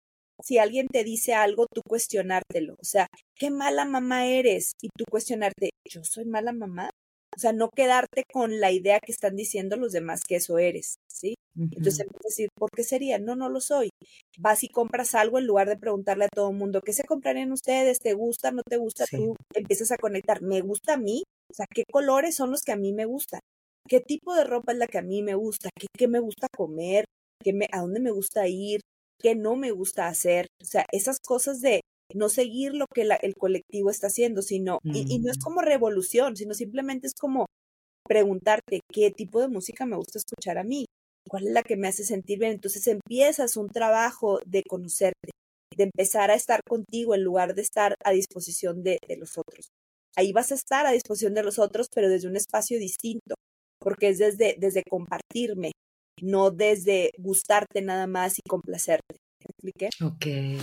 [0.40, 2.74] si alguien te dice algo, tú cuestionártelo.
[2.74, 6.90] O sea, qué mala mamá eres y tú cuestionarte, yo soy mala mamá.
[7.36, 10.96] O sea, no quedarte con la idea que están diciendo los demás que eso eres,
[11.08, 11.34] ¿sí?
[11.56, 13.18] Entonces, decir, ¿por qué sería?
[13.18, 13.90] No, no lo soy.
[14.38, 17.52] Vas y compras algo en lugar de preguntarle a todo el mundo, ¿qué se comprarían
[17.52, 17.98] ustedes?
[17.98, 18.50] ¿Te gusta?
[18.50, 19.04] ¿No te gusta?
[19.10, 21.22] Tú empiezas a conectar, ¿me gusta a mí?
[21.50, 23.40] O sea, ¿qué colores son los que a mí me gustan?
[23.88, 25.70] ¿Qué tipo de ropa es la que a mí me gusta?
[25.78, 27.04] ¿Qué, qué me gusta comer?
[27.42, 28.80] ¿Qué me, ¿A dónde me gusta ir?
[29.20, 30.46] que no me gusta hacer.
[30.60, 31.80] O sea, esas cosas de
[32.14, 35.42] no seguir lo que el colectivo está haciendo, sino, y, no es mm.
[35.42, 37.46] como revolución, sino simplemente es como
[38.06, 40.86] preguntarte qué tipo de música me gusta escuchar a mí,
[41.28, 42.52] cuál es la que me hace sentir bien.
[42.52, 45.30] Entonces empiezas un trabajo de conocerte,
[45.76, 49.68] de empezar a estar contigo en lugar de estar a disposición de, de los otros.
[50.16, 53.34] Ahí vas a estar a disposición de los otros, pero desde un espacio distinto,
[53.78, 55.72] porque es desde, desde compartirme,
[56.20, 59.16] no desde gustarte nada más y complacerte.
[59.40, 59.88] ¿Me expliqué?
[60.04, 60.60] Ok.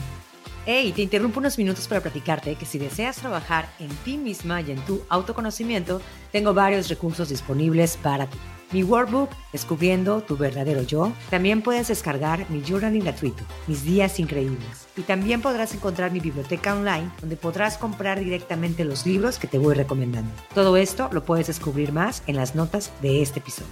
[0.69, 4.71] Hey, te interrumpo unos minutos para platicarte que si deseas trabajar en ti misma y
[4.71, 6.01] en tu autoconocimiento,
[6.33, 8.37] tengo varios recursos disponibles para ti.
[8.73, 11.13] Mi workbook, Descubriendo tu verdadero yo.
[11.29, 14.89] También puedes descargar mi journaling gratuito, mis días increíbles.
[14.97, 19.59] Y también podrás encontrar mi biblioteca online, donde podrás comprar directamente los libros que te
[19.59, 20.33] voy recomendando.
[20.53, 23.71] Todo esto lo puedes descubrir más en las notas de este episodio.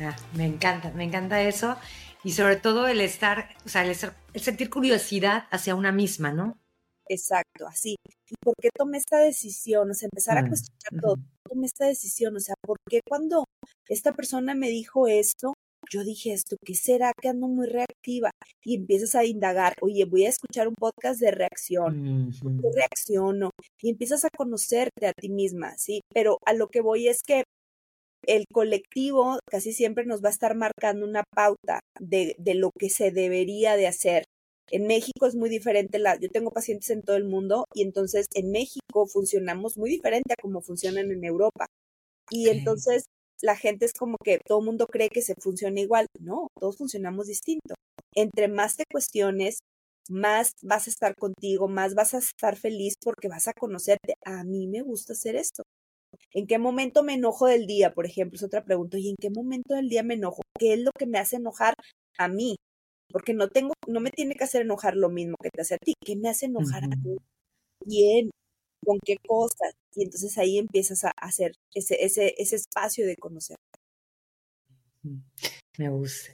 [0.00, 1.74] Ah, me encanta, me encanta eso.
[2.24, 3.94] Y sobre todo el estar, o sea, el,
[4.40, 6.58] sentir curiosidad hacia una misma, ¿no?
[7.08, 7.96] Exacto, así.
[8.28, 9.90] ¿Y por qué tomé esta decisión?
[9.90, 11.16] O sea, empezar a cuestionar todo.
[11.48, 13.44] Tomé esta decisión, o sea, ¿por qué cuando
[13.88, 15.54] esta persona me dijo esto,
[15.90, 18.30] yo dije esto, ¿qué será que ando muy reactiva?
[18.62, 23.50] Y empiezas a indagar, oye, voy a escuchar un podcast de reacción, ¿qué reacciono?
[23.80, 26.02] Y empiezas a conocerte a ti misma, ¿sí?
[26.12, 27.44] Pero a lo que voy es que
[28.28, 32.90] el colectivo casi siempre nos va a estar marcando una pauta de, de lo que
[32.90, 34.24] se debería de hacer.
[34.70, 38.26] En México es muy diferente, la, yo tengo pacientes en todo el mundo y entonces
[38.34, 41.66] en México funcionamos muy diferente a como funcionan en Europa.
[42.30, 43.04] Y entonces
[43.42, 46.06] la gente es como que todo el mundo cree que se funciona igual.
[46.20, 47.74] No, todos funcionamos distinto.
[48.14, 49.60] Entre más te cuestiones,
[50.10, 54.14] más vas a estar contigo, más vas a estar feliz porque vas a conocerte.
[54.24, 55.62] A mí me gusta hacer esto.
[56.32, 57.94] ¿En qué momento me enojo del día?
[57.94, 58.98] Por ejemplo, es otra pregunta.
[58.98, 60.42] ¿Y en qué momento del día me enojo?
[60.58, 61.74] ¿Qué es lo que me hace enojar
[62.18, 62.56] a mí?
[63.10, 65.78] Porque no tengo, no me tiene que hacer enojar lo mismo que te hace a
[65.78, 65.94] ti.
[66.04, 67.16] ¿Qué me hace enojar a mí?
[67.84, 68.30] ¿Quién?
[68.84, 69.72] ¿Con qué cosas?
[69.94, 73.56] Y entonces ahí empiezas a hacer ese, ese, ese espacio de conocer.
[75.78, 76.32] Me gusta.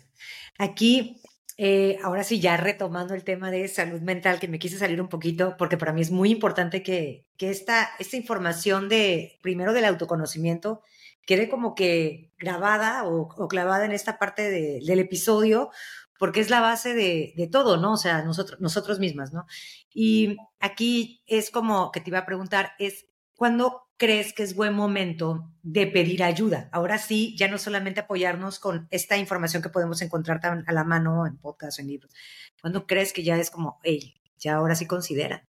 [0.59, 1.21] Aquí
[1.57, 5.09] eh, ahora sí, ya retomando el tema de salud mental, que me quise salir un
[5.09, 9.85] poquito, porque para mí es muy importante que, que esta, esta información de, primero del
[9.85, 10.83] autoconocimiento,
[11.27, 15.71] quede como que grabada o, clavada en esta parte del episodio,
[16.19, 17.93] porque es la base de, de, todo, ¿no?
[17.93, 19.47] O sea, nosotros, nosotros mismas, ¿no?
[19.93, 24.75] Y aquí es como que te iba a preguntar, es cuando crees que es buen
[24.75, 26.69] momento de pedir ayuda?
[26.73, 31.27] Ahora sí, ya no solamente apoyarnos con esta información que podemos encontrar a la mano
[31.27, 32.13] en podcast o en libros.
[32.61, 35.45] ¿Cuándo crees que ya es como, hey, ya ahora sí considera?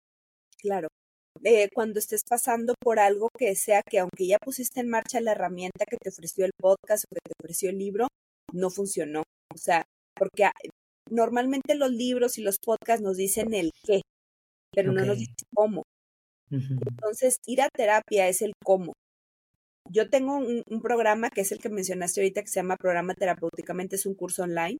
[0.58, 0.88] Claro.
[1.42, 5.32] Eh, cuando estés pasando por algo que sea que aunque ya pusiste en marcha la
[5.32, 8.06] herramienta que te ofreció el podcast o que te ofreció el libro,
[8.52, 9.24] no funcionó.
[9.52, 10.48] O sea, porque
[11.10, 14.02] normalmente los libros y los podcasts nos dicen el qué,
[14.72, 15.82] pero no nos dicen cómo.
[16.50, 18.92] Entonces, ir a terapia es el cómo.
[19.90, 23.96] Yo tengo un, programa que es el que mencionaste ahorita, que se llama Programa Terapéuticamente,
[23.96, 24.78] es un curso online,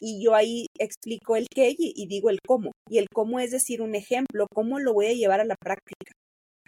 [0.00, 2.72] y yo ahí explico el qué y, digo el cómo.
[2.88, 6.12] Y el cómo es decir un ejemplo, cómo lo voy a llevar a la práctica.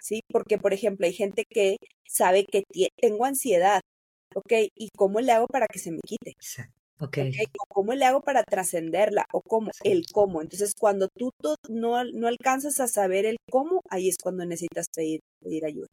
[0.01, 0.21] ¿Sí?
[0.31, 2.65] Porque, por ejemplo, hay gente que sabe que
[2.97, 3.81] tengo ansiedad,
[4.35, 4.71] ¿ok?
[4.75, 6.35] ¿Y cómo le hago para que se me quite?
[6.99, 7.33] Okay.
[7.69, 9.27] ¿Cómo le hago para trascenderla?
[9.33, 10.41] O cómo, el cómo.
[10.41, 11.31] Entonces, cuando tú
[11.69, 15.89] no, no alcanzas a saber el cómo, ahí es cuando necesitas pedir, pedir ayuda.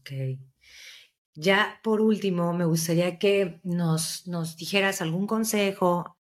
[0.00, 0.38] Ok.
[1.34, 6.16] Ya por último, me gustaría que nos, nos dijeras algún consejo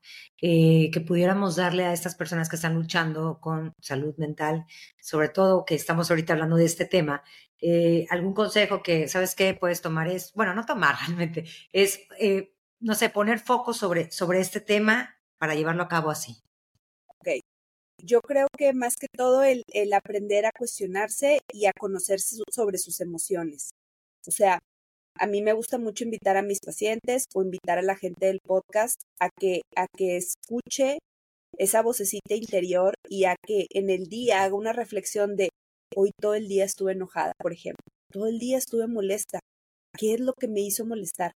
[0.41, 4.65] eh, que pudiéramos darle a estas personas que están luchando con salud mental,
[5.01, 7.23] sobre todo que estamos ahorita hablando de este tema.
[7.61, 9.53] Eh, algún consejo que, ¿sabes qué?
[9.53, 12.52] Puedes tomar es, bueno, no tomar realmente, es eh,
[12.83, 16.37] no sé, poner foco sobre, sobre este tema para llevarlo a cabo así?
[17.07, 17.39] Ok.
[18.03, 22.77] Yo creo que más que todo el, el aprender a cuestionarse y a conocerse sobre
[22.77, 23.71] sus emociones.
[24.27, 24.59] O sea,
[25.17, 28.39] a mí me gusta mucho invitar a mis pacientes o invitar a la gente del
[28.45, 30.97] podcast a que, a que escuche
[31.57, 35.49] esa vocecita interior y a que en el día haga una reflexión de
[35.95, 37.85] hoy todo el día estuve enojada, por ejemplo.
[38.11, 39.39] Todo el día estuve molesta.
[39.97, 41.31] ¿Qué es lo que me hizo molestar?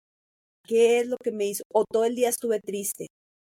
[0.67, 1.65] ¿Qué es lo que me hizo?
[1.73, 3.09] O todo el día estuve triste.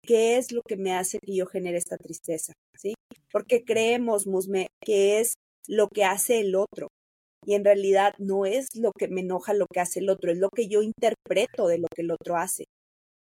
[0.04, 2.54] ¿Qué es lo que me hace que yo genere esta tristeza?
[2.78, 2.94] ¿Sí?
[3.32, 5.34] Porque creemos, Musme, que es
[5.68, 6.88] lo que hace el otro.
[7.46, 10.38] Y en realidad no es lo que me enoja lo que hace el otro, es
[10.38, 12.66] lo que yo interpreto de lo que el otro hace.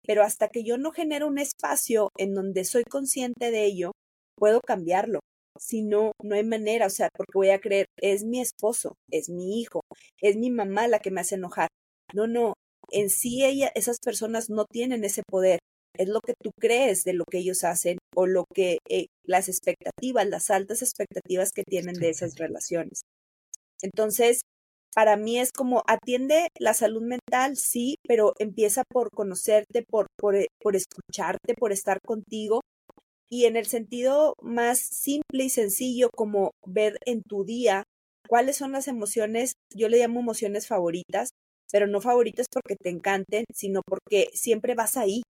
[0.06, 3.92] Pero hasta que yo no genero un espacio en donde soy consciente de ello,
[4.36, 5.20] puedo cambiarlo.
[5.58, 9.28] Si no, no hay manera, o sea, porque voy a creer, es mi esposo, es
[9.28, 9.80] mi hijo,
[10.20, 11.68] es mi mamá la que me hace enojar.
[12.14, 12.54] No, no,
[12.90, 15.60] en sí ella, esas personas no tienen ese poder.
[15.96, 19.48] Es lo que tú crees de lo que ellos hacen o lo que eh, las
[19.48, 23.02] expectativas, las altas expectativas que tienen de esas relaciones.
[23.82, 24.42] Entonces,
[24.94, 30.36] para mí es como atiende la salud mental, sí, pero empieza por conocerte, por, por,
[30.36, 32.60] eh, por escucharte, por estar contigo
[33.30, 37.84] y en el sentido más simple y sencillo como ver en tu día
[38.26, 41.30] cuáles son las emociones, yo le llamo emociones favoritas,
[41.70, 45.22] pero no favoritas porque te encanten, sino porque siempre vas ahí.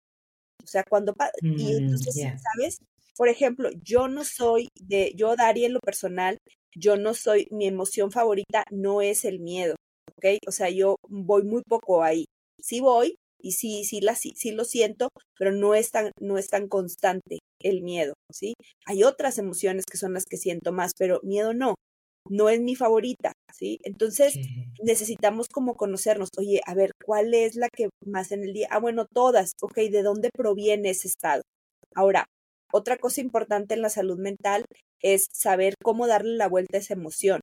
[0.63, 1.15] O sea, cuando...
[1.41, 2.79] y mm, entonces, ¿sabes?
[3.15, 6.37] Por ejemplo, yo no soy de, yo Dari en lo personal,
[6.75, 9.75] yo no soy, mi emoción favorita no es el miedo,
[10.17, 10.37] ¿ok?
[10.47, 12.25] O sea, yo voy muy poco ahí.
[12.61, 16.37] Sí voy y sí, sí, la, sí, sí lo siento, pero no es, tan, no
[16.37, 18.53] es tan constante el miedo, ¿sí?
[18.85, 21.75] Hay otras emociones que son las que siento más, pero miedo no
[22.29, 23.79] no es mi favorita, ¿sí?
[23.83, 24.35] Entonces
[24.81, 28.67] necesitamos como conocernos, oye, a ver, ¿cuál es la que más en el día?
[28.71, 31.41] Ah, bueno, todas, ok, ¿de dónde proviene ese estado?
[31.95, 32.25] Ahora,
[32.71, 34.65] otra cosa importante en la salud mental
[35.01, 37.41] es saber cómo darle la vuelta a esa emoción.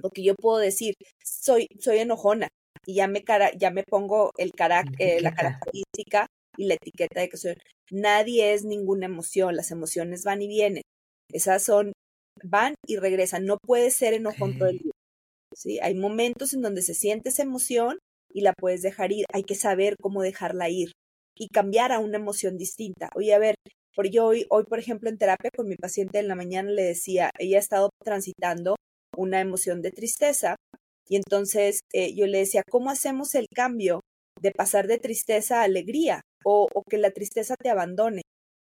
[0.00, 2.48] Porque yo puedo decir, soy, soy enojona
[2.84, 4.52] y ya me, cara, ya me pongo el
[4.98, 7.54] eh, la característica y la etiqueta de que soy.
[7.90, 10.82] Nadie es ninguna emoción, las emociones van y vienen.
[11.30, 11.92] Esas son,
[12.42, 13.44] van y regresan.
[13.44, 14.92] No puede ser enojón todo el día.
[15.54, 15.78] ¿sí?
[15.80, 17.98] Hay momentos en donde se siente esa emoción
[18.32, 19.26] y la puedes dejar ir.
[19.32, 20.92] Hay que saber cómo dejarla ir
[21.36, 23.10] y cambiar a una emoción distinta.
[23.14, 23.56] Oye, a ver,
[23.94, 26.82] por yo hoy, hoy, por ejemplo, en terapia con mi paciente en la mañana le
[26.82, 28.76] decía, ella ha estado transitando
[29.16, 30.56] una emoción de tristeza
[31.08, 34.00] y entonces eh, yo le decía, ¿cómo hacemos el cambio
[34.40, 38.22] de pasar de tristeza a alegría o, o que la tristeza te abandone?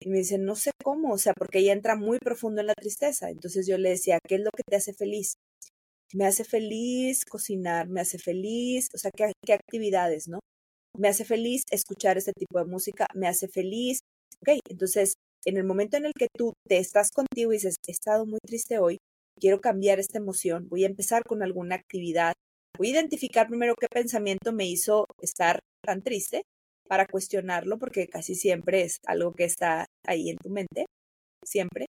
[0.04, 2.74] Y me dice, no sé cómo, o sea, porque ella entra muy profundo en la
[2.74, 3.30] tristeza.
[3.30, 5.34] Entonces yo le decía, ¿qué es lo que te hace feliz?
[6.14, 10.40] Me hace feliz cocinar, me hace feliz, o sea, ¿qué, qué actividades, no?
[10.98, 14.00] Me hace feliz escuchar este tipo de música, me hace feliz
[14.42, 17.92] Ok, entonces en el momento en el que tú te estás contigo y dices, he
[17.92, 18.98] estado muy triste hoy,
[19.38, 22.32] quiero cambiar esta emoción, voy a empezar con alguna actividad,
[22.76, 26.42] voy a identificar primero qué pensamiento me hizo estar tan triste
[26.88, 30.86] para cuestionarlo, porque casi siempre es algo que está ahí en tu mente,
[31.44, 31.86] siempre,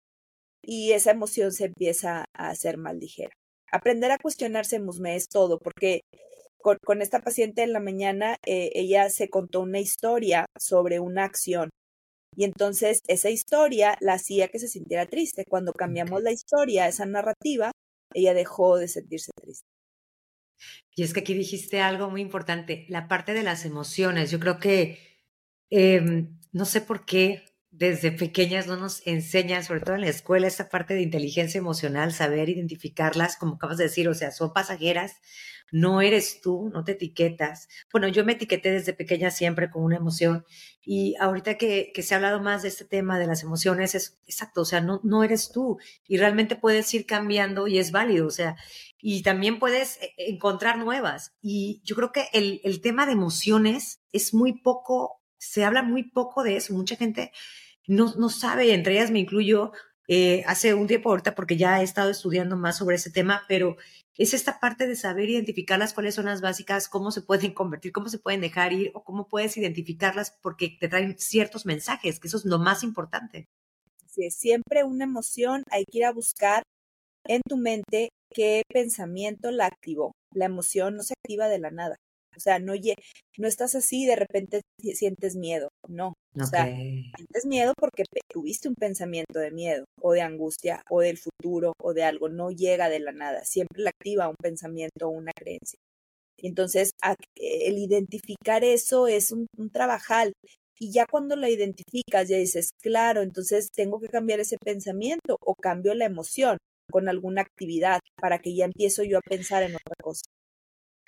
[0.62, 3.34] y esa emoción se empieza a hacer más ligera.
[3.72, 6.02] Aprender a cuestionarse me es todo, porque
[6.62, 11.70] con, esta paciente en la mañana, eh, ella se contó una historia sobre una acción
[12.36, 15.46] y entonces esa historia la hacía que se sintiera triste.
[15.48, 17.72] Cuando cambiamos la historia, esa narrativa,
[18.14, 19.68] ella dejó de sentirse triste.
[20.96, 24.32] Y es que aquí dijiste algo muy importante, la parte de las emociones.
[24.32, 25.00] Yo creo que,
[25.70, 27.44] em, no sé por qué
[27.76, 32.14] desde pequeñas no nos enseñan, sobre todo en la escuela, esta parte de inteligencia emocional,
[32.14, 35.16] saber identificarlas, como acabas de decir, o sea, son pasajeras,
[35.72, 37.68] no eres tú, no te etiquetas.
[37.92, 40.46] Bueno, yo me etiqueté desde pequeña siempre con una emoción
[40.84, 44.62] y ahorita que, se ha hablado más de este tema de las emociones, es exacto,
[44.62, 48.32] o sea, no, no eres tú y realmente puedes ir cambiando y es válido, o
[48.32, 48.56] sea,
[49.02, 51.34] y también puedes eh, encontrar nuevas.
[51.42, 56.04] Y yo creo que el, el tema de emociones es muy poco, se habla muy
[56.04, 57.32] poco de eso, mucha gente
[57.88, 59.72] no, no sabe, entre ellas me incluyo,
[60.08, 63.78] eh, hace un tiempo ahorita porque ya he estado estudiando más sobre ese tema, pero
[64.18, 68.10] es esta parte de saber identificarlas, cuáles son las básicas, cómo se pueden convertir, cómo
[68.10, 72.38] se pueden dejar ir o cómo puedes identificarlas porque te traen ciertos mensajes, que eso
[72.38, 73.48] es lo más importante.
[74.16, 76.62] Es siempre una emoción, hay que ir a buscar
[77.26, 80.12] en tu mente qué pensamiento la activó.
[80.36, 81.96] La emoción no se activa de la nada.
[82.36, 82.74] O sea, no,
[83.38, 85.70] no estás así y de repente sientes miedo.
[85.88, 86.14] No.
[86.40, 91.18] O sea, sientes miedo porque tuviste un pensamiento de miedo o de angustia o del
[91.18, 92.30] futuro o de algo.
[92.30, 93.44] No llega de la nada.
[93.44, 95.78] Siempre la activa un pensamiento o una creencia.
[96.38, 96.92] Entonces,
[97.36, 100.34] el identificar eso es un, un trabajal.
[100.80, 105.56] Y ya cuando la identificas, ya dices, claro, entonces tengo que cambiar ese pensamiento o
[105.56, 106.58] cambio la emoción
[106.92, 110.24] con alguna actividad para que ya empiezo yo a pensar en otra cosa.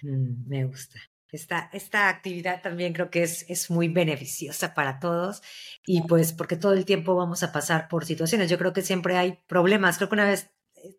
[0.01, 0.99] Mm, me gusta.
[1.35, 5.41] Esta, esta actividad también creo que es, es muy beneficiosa para todos
[5.85, 8.49] y pues porque todo el tiempo vamos a pasar por situaciones.
[8.49, 9.97] Yo creo que siempre hay problemas.
[9.97, 10.49] Creo que una vez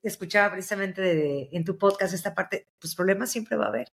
[0.02, 3.88] escuchaba precisamente de, en tu podcast esta parte, pues problemas siempre va a haber.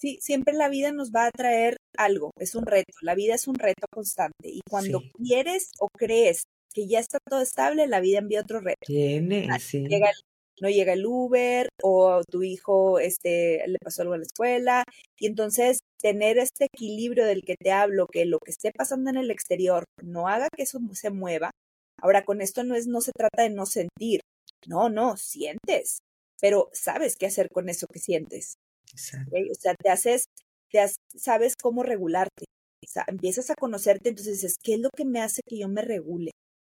[0.00, 3.48] Sí, siempre la vida nos va a traer algo, es un reto, la vida es
[3.48, 8.18] un reto constante y cuando quieres o crees que ya está todo estable, la vida
[8.18, 8.78] envía otro reto.
[8.86, 9.84] Tiene, sí
[10.60, 14.84] no llega el Uber o tu hijo este, le pasó algo en la escuela.
[15.18, 19.16] Y entonces tener este equilibrio del que te hablo, que lo que esté pasando en
[19.16, 21.50] el exterior no haga que eso se mueva.
[22.00, 24.20] Ahora, con esto no, es, no se trata de no sentir.
[24.66, 26.00] No, no, sientes,
[26.40, 28.56] pero sabes qué hacer con eso que sientes.
[28.92, 30.26] O sea, te haces,
[30.70, 30.84] te
[31.16, 32.44] sabes cómo regularte.
[32.84, 35.68] O sea, empiezas a conocerte, entonces dices, ¿qué es lo que me hace que yo
[35.68, 36.30] me regule?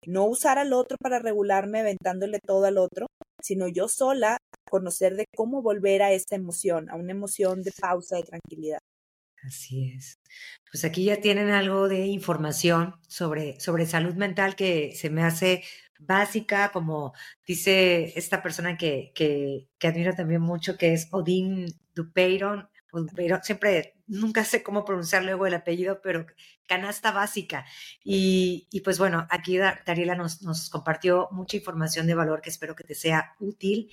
[0.06, 3.06] No usar al otro para regularme, aventándole todo al otro,
[3.42, 4.38] sino yo sola
[4.70, 8.78] conocer de cómo volver a esta emoción, a una emoción de pausa, de tranquilidad.
[9.42, 10.18] Así es.
[10.70, 15.64] Pues aquí ya tienen algo de información sobre, sobre salud mental que se me hace
[15.98, 17.12] básica, como
[17.46, 22.68] dice esta persona que, que, que admiro también mucho, que es Odín Dupeyron,
[23.14, 26.26] pero siempre, nunca sé cómo pronunciar luego el apellido, pero
[26.66, 27.64] canasta básica.
[28.04, 32.84] Y, pues bueno, aquí Dariela nos, nos, compartió mucha información de valor que espero que
[32.84, 33.90] te sea útil.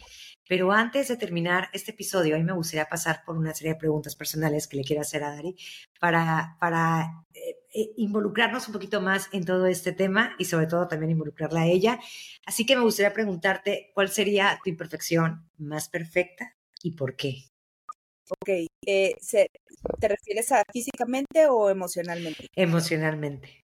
[0.48, 3.80] Pero antes de terminar este episodio, a mí me gustaría pasar por una serie de
[3.80, 5.56] preguntas personales que le quiero hacer a Dari
[6.00, 10.88] para, para eh, eh, involucrarnos un poquito más en todo este tema y sobre todo
[10.88, 12.00] también involucrarla a ella.
[12.46, 17.50] Así que me gustaría preguntarte cuál sería tu imperfección más perfecta y por qué.
[18.30, 18.50] Ok,
[18.86, 19.16] eh,
[20.00, 22.48] ¿te refieres a físicamente o emocionalmente?
[22.56, 23.64] Emocionalmente.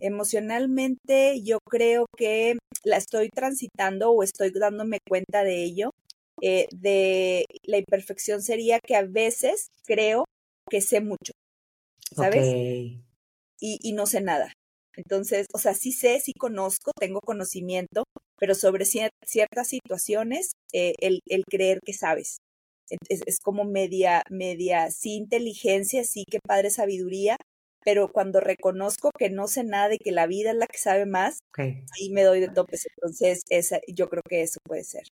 [0.00, 5.90] Emocionalmente yo creo que la estoy transitando o estoy dándome cuenta de ello.
[6.42, 10.24] Eh, de la imperfección sería que a veces creo
[10.68, 11.32] que sé mucho,
[12.14, 12.44] ¿sabes?
[13.60, 14.52] Y, y no sé nada.
[14.96, 18.04] Entonces, o sea, sí sé, sí conozco, tengo conocimiento,
[18.38, 22.38] pero sobre ciertas situaciones, eh, el, el, creer que sabes.
[23.08, 27.36] Es, es, como media, media, sí inteligencia, sí que padre sabiduría,
[27.84, 31.06] pero cuando reconozco que no sé nada y que la vida es la que sabe
[31.06, 32.86] más, ahí me doy de topes.
[32.96, 35.04] Entonces, esa, yo creo que eso puede ser.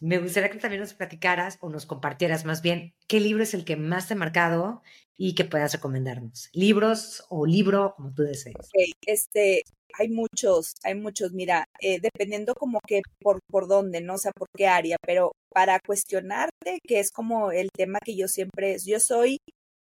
[0.00, 3.66] Me gustaría que también nos platicaras o nos compartieras más bien qué libro es el
[3.66, 4.82] que más te ha marcado
[5.16, 6.48] y que puedas recomendarnos.
[6.54, 8.54] Libros o libro, como tú desees.
[8.56, 8.92] Okay.
[9.04, 9.62] Este,
[9.98, 11.32] hay muchos, hay muchos.
[11.32, 14.14] Mira, eh, dependiendo como que por, por dónde, ¿no?
[14.14, 18.28] O sea, por qué área, pero para cuestionarte, que es como el tema que yo
[18.28, 19.38] siempre, yo soy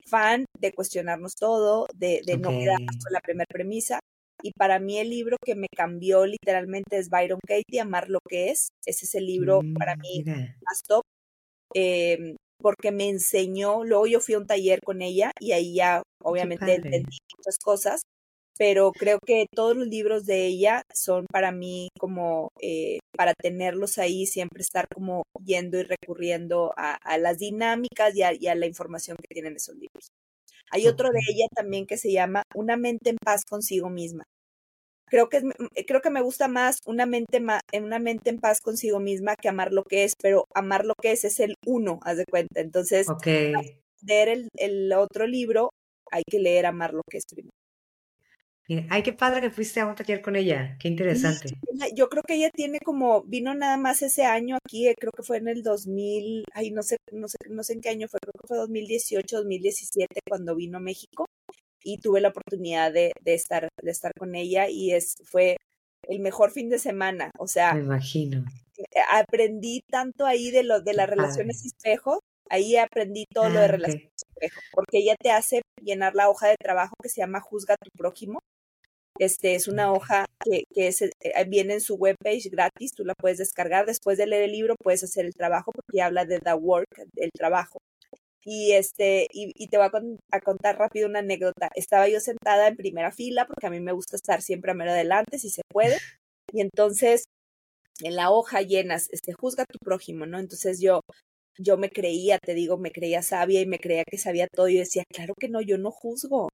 [0.06, 4.00] fan de cuestionarnos todo, de, de no quedarnos con la primera premisa.
[4.42, 8.50] Y para mí el libro que me cambió literalmente es Byron Katie, Amar lo que
[8.50, 8.68] es.
[8.84, 11.02] Ese es el libro para mí más top.
[11.74, 16.02] Eh, porque me enseñó, luego yo fui a un taller con ella y ahí ya
[16.22, 18.02] obviamente entendí muchas cosas,
[18.58, 23.98] pero creo que todos los libros de ella son para mí como eh, para tenerlos
[23.98, 29.34] ahí, siempre estar como yendo y recurriendo a, las dinámicas y a, la información que
[29.34, 30.08] tienen esos libros.
[30.70, 34.24] Hay otro de ella también que se llama Una mente en paz consigo misma
[35.08, 35.38] creo que,
[35.74, 37.40] eh, creo que me gusta más una mente,
[37.72, 40.94] en una mente en paz consigo misma que amar lo que es, pero amar lo
[41.00, 42.60] que es es el uno, haz de cuenta.
[42.60, 43.52] Entonces, okay.
[44.02, 45.70] leer el, el, otro libro,
[46.10, 47.52] hay que leer Amar lo que es primero.
[48.90, 51.56] Ay, qué padre que fuiste a un taller con ella, qué interesante.
[51.94, 55.22] yo creo que ella tiene como, vino nada más ese año aquí, eh, creo que
[55.22, 58.18] fue en el 2000, ay, no sé, no sé, no sé en qué año fue,
[58.20, 61.26] creo que fue 2018, 2017 cuando vino a México
[61.82, 65.56] y tuve la oportunidad de, de, estar, de estar con ella y es, fue
[66.08, 67.30] el mejor fin de semana.
[67.38, 68.44] O sea, me imagino.
[68.78, 73.64] Eh, aprendí tanto ahí de lo de las relaciones espejo, ahí aprendí todo lo de
[73.64, 77.40] ah, relaciones espejo, porque ella te hace llenar la hoja de trabajo que se llama
[77.40, 78.40] Juzga a tu prójimo.
[79.18, 81.12] Este es una hoja que, que es, eh,
[81.48, 83.86] viene en su webpage gratis, tú la puedes descargar.
[83.86, 87.30] Después de leer el libro puedes hacer el trabajo porque habla de the work, el
[87.32, 87.78] trabajo.
[88.48, 89.88] Y, este, y, te voy
[90.30, 91.68] a, contar rápido una anécdota.
[91.74, 94.92] Estaba yo sentada en primera fila porque a mí me gusta estar siempre a mero
[94.92, 95.98] adelante, si se puede.
[96.52, 97.24] Y entonces,
[98.02, 100.38] en la hoja llenas, este, juzga a tu prójimo, ¿no?
[100.38, 101.00] Entonces yo,
[101.58, 104.68] yo me creía, te digo, me creía sabia y me creía que sabía todo.
[104.68, 106.48] Y decía, claro que no, yo no juzgo.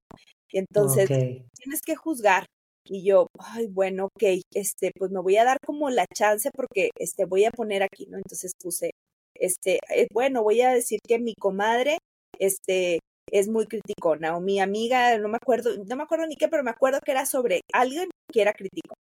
[0.52, 2.44] Y entonces, tienes que juzgar.
[2.84, 6.90] Y yo, ay, bueno, ok, este, pues me voy a dar como la chance porque,
[6.98, 8.18] este, voy a poner aquí, ¿no?
[8.18, 8.90] Entonces puse,
[9.34, 11.98] este, eh, bueno, voy a decir que mi comadre,
[12.38, 12.98] este,
[13.30, 16.64] es muy criticona, o mi amiga, no me acuerdo, no me acuerdo ni qué, pero
[16.64, 18.94] me acuerdo que era sobre alguien que era crítico.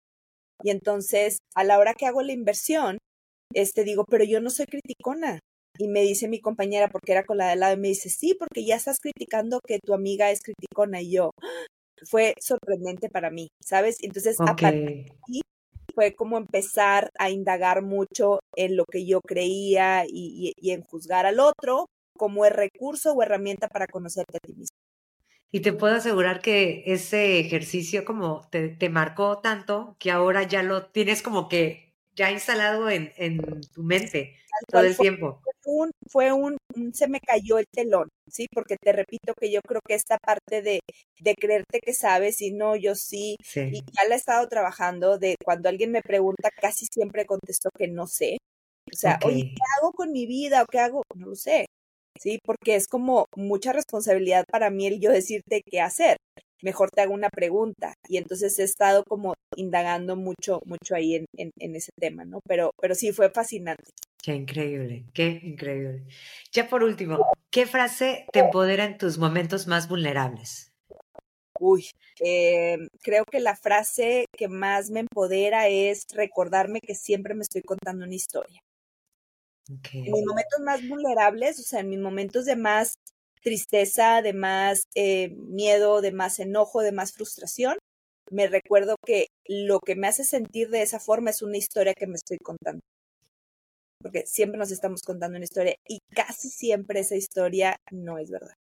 [0.63, 2.97] Y entonces, a la hora que hago la inversión,
[3.53, 5.39] este, digo, pero yo no soy criticona.
[5.81, 8.35] Y me dice mi compañera, porque era con la de lado, y me dice, sí,
[8.37, 11.01] porque ya estás criticando que tu amiga es criticona.
[11.01, 11.31] Y yo,
[12.07, 13.97] fue sorprendente para mí, ¿sabes?
[14.03, 14.37] Entonces,
[15.95, 21.39] fue como empezar a indagar mucho en lo que yo creía y, en juzgar al
[21.39, 24.77] otro como el recurso o herramienta para conocerte a ti mismo.
[25.51, 30.61] Y te puedo asegurar que ese ejercicio como te, te marcó tanto que ahora ya
[30.61, 34.35] lo tienes como que ya instalado en, en tu mente
[34.67, 35.41] todo el tiempo.
[35.61, 36.57] Fue un, fue un,
[36.93, 38.47] se me cayó el telón, ¿sí?
[38.53, 40.79] Porque te repito que yo creo que esta parte de,
[41.19, 45.35] de creerte que sabes y no, yo sí, y ya la he estado trabajando, de
[45.43, 48.37] cuando alguien me pregunta, casi siempre contesto que no sé.
[48.91, 51.03] O sea, oye, ¿qué hago con mi vida o qué hago?
[51.15, 51.65] No lo sé,
[52.19, 52.39] ¿sí?
[52.43, 56.17] Porque es como mucha responsabilidad para mí el yo decirte qué hacer
[56.61, 57.93] mejor te hago una pregunta.
[58.07, 62.39] Y entonces he estado como indagando mucho, mucho ahí en, en, ese tema, ¿no?
[62.47, 63.83] Pero, pero sí, fue fascinante.
[64.23, 66.05] Qué increíble, qué increíble.
[66.51, 70.71] Ya por último, ¿qué frase te empodera en tus momentos más vulnerables?
[71.59, 71.85] Uy,
[72.19, 77.61] eh, creo que la frase que más me empodera es recordarme que siempre me estoy
[77.61, 78.61] contando una historia.
[79.93, 82.95] En mis momentos más vulnerables, o sea, en mis momentos de más
[83.41, 87.77] tristeza, de más eh, miedo, de más enojo, de más frustración,
[88.31, 92.07] me recuerdo que lo que me hace sentir de esa forma es una historia que
[92.07, 92.81] me estoy contando.
[94.01, 98.53] Porque siempre nos estamos contando una historia y casi siempre esa historia no es verdad.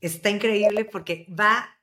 [0.00, 1.78] Está increíble porque va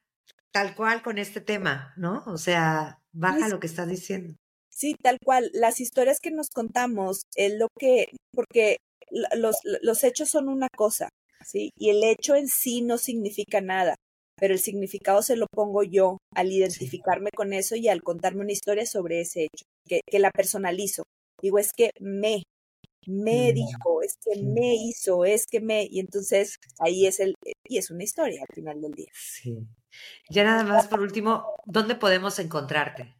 [0.52, 2.24] tal cual con este tema, ¿no?
[2.26, 4.36] O sea, baja lo que estás diciendo.
[4.70, 5.50] Sí, tal cual.
[5.54, 8.78] Las historias que nos contamos es lo que, porque
[9.10, 11.10] los, los hechos son una cosa,
[11.46, 11.72] ¿sí?
[11.78, 13.96] Y el hecho en sí no significa nada.
[14.40, 18.52] pero el significado se lo pongo yo al identificarme con eso y al contarme una
[18.54, 21.04] historia sobre ese hecho, que, que la personalizo.
[21.42, 22.44] Digo, es que me,
[23.08, 27.36] me mm, dijo, es que me hizo, es que me, y entonces ahí es el,
[27.68, 29.12] y es una historia al final del día.
[29.14, 29.60] Sí.
[30.30, 33.16] Ya nada más, por último, ¿dónde podemos encontrarte?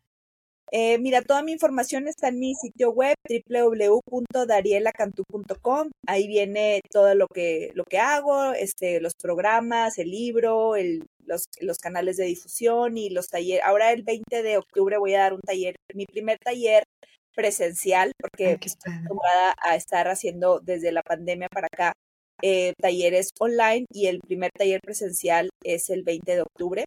[0.74, 5.90] Eh, mira, toda mi información está en mi sitio web www.darielacantú.com.
[6.08, 11.44] Ahí viene todo lo que, lo que hago, este, los programas, el libro, el, los,
[11.60, 13.66] los canales de difusión y los talleres.
[13.66, 16.86] Ahora el 20 de octubre voy a dar un taller, mi primer taller
[17.36, 21.92] presencial, porque estoy acostumbrada a estar haciendo desde la pandemia para acá
[22.42, 26.86] eh, talleres online y el primer taller presencial es el 20 de octubre.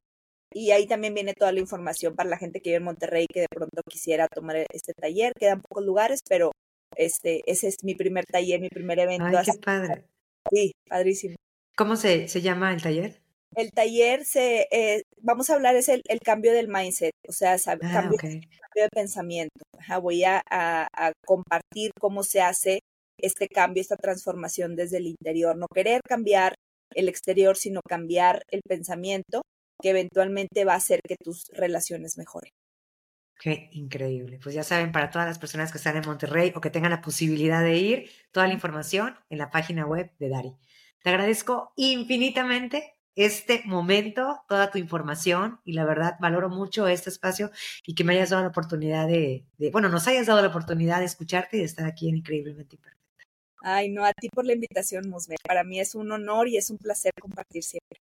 [0.54, 3.40] Y ahí también viene toda la información para la gente que vive en Monterrey que
[3.40, 5.32] de pronto quisiera tomar este taller.
[5.36, 6.52] Quedan pocos lugares, pero
[6.96, 9.36] este, ese es mi primer taller, mi primer evento.
[9.36, 10.06] Ay, qué padre.
[10.48, 11.34] Sí, padrísimo.
[11.76, 13.20] ¿Cómo se, se llama el taller?
[13.56, 17.56] El taller se, eh, vamos a hablar, es el, el, cambio del mindset, o sea,
[17.66, 19.60] ah, cambio, de pensamiento.
[20.00, 22.80] voy a, a, a, compartir cómo se hace
[23.18, 25.56] este cambio, esta transformación desde el interior.
[25.56, 26.54] No querer cambiar
[26.94, 29.42] el exterior, sino cambiar el pensamiento
[29.80, 32.52] que eventualmente va a hacer que tus relaciones mejoren.
[33.38, 34.38] Qué increíble.
[34.42, 37.02] Pues ya saben, para todas las personas que están en Monterrey o que tengan la
[37.02, 40.52] posibilidad de ir, toda la información en la página web de Dari.
[41.02, 47.50] Te agradezco infinitamente este momento, toda tu información y la verdad valoro mucho este espacio
[47.86, 51.00] y que me hayas dado la oportunidad de, de bueno, nos hayas dado la oportunidad
[51.00, 53.04] de escucharte y de estar aquí en Increíblemente Imperfecta.
[53.60, 55.36] Ay, no, a ti por la invitación, Musme.
[55.42, 57.98] Para mí es un honor y es un placer compartir siempre.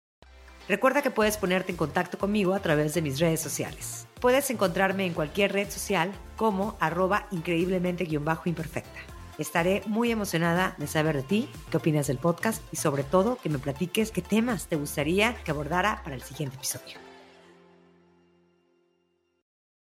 [0.68, 4.06] Recuerda que puedes ponerte en contacto conmigo a través de mis redes sociales.
[4.20, 9.00] Puedes encontrarme en cualquier red social como arroba increíblemente-imperfecta.
[9.38, 13.48] Estaré muy emocionada de saber de ti, qué opinas del podcast y sobre todo que
[13.48, 17.07] me platiques qué temas te gustaría que abordara para el siguiente episodio.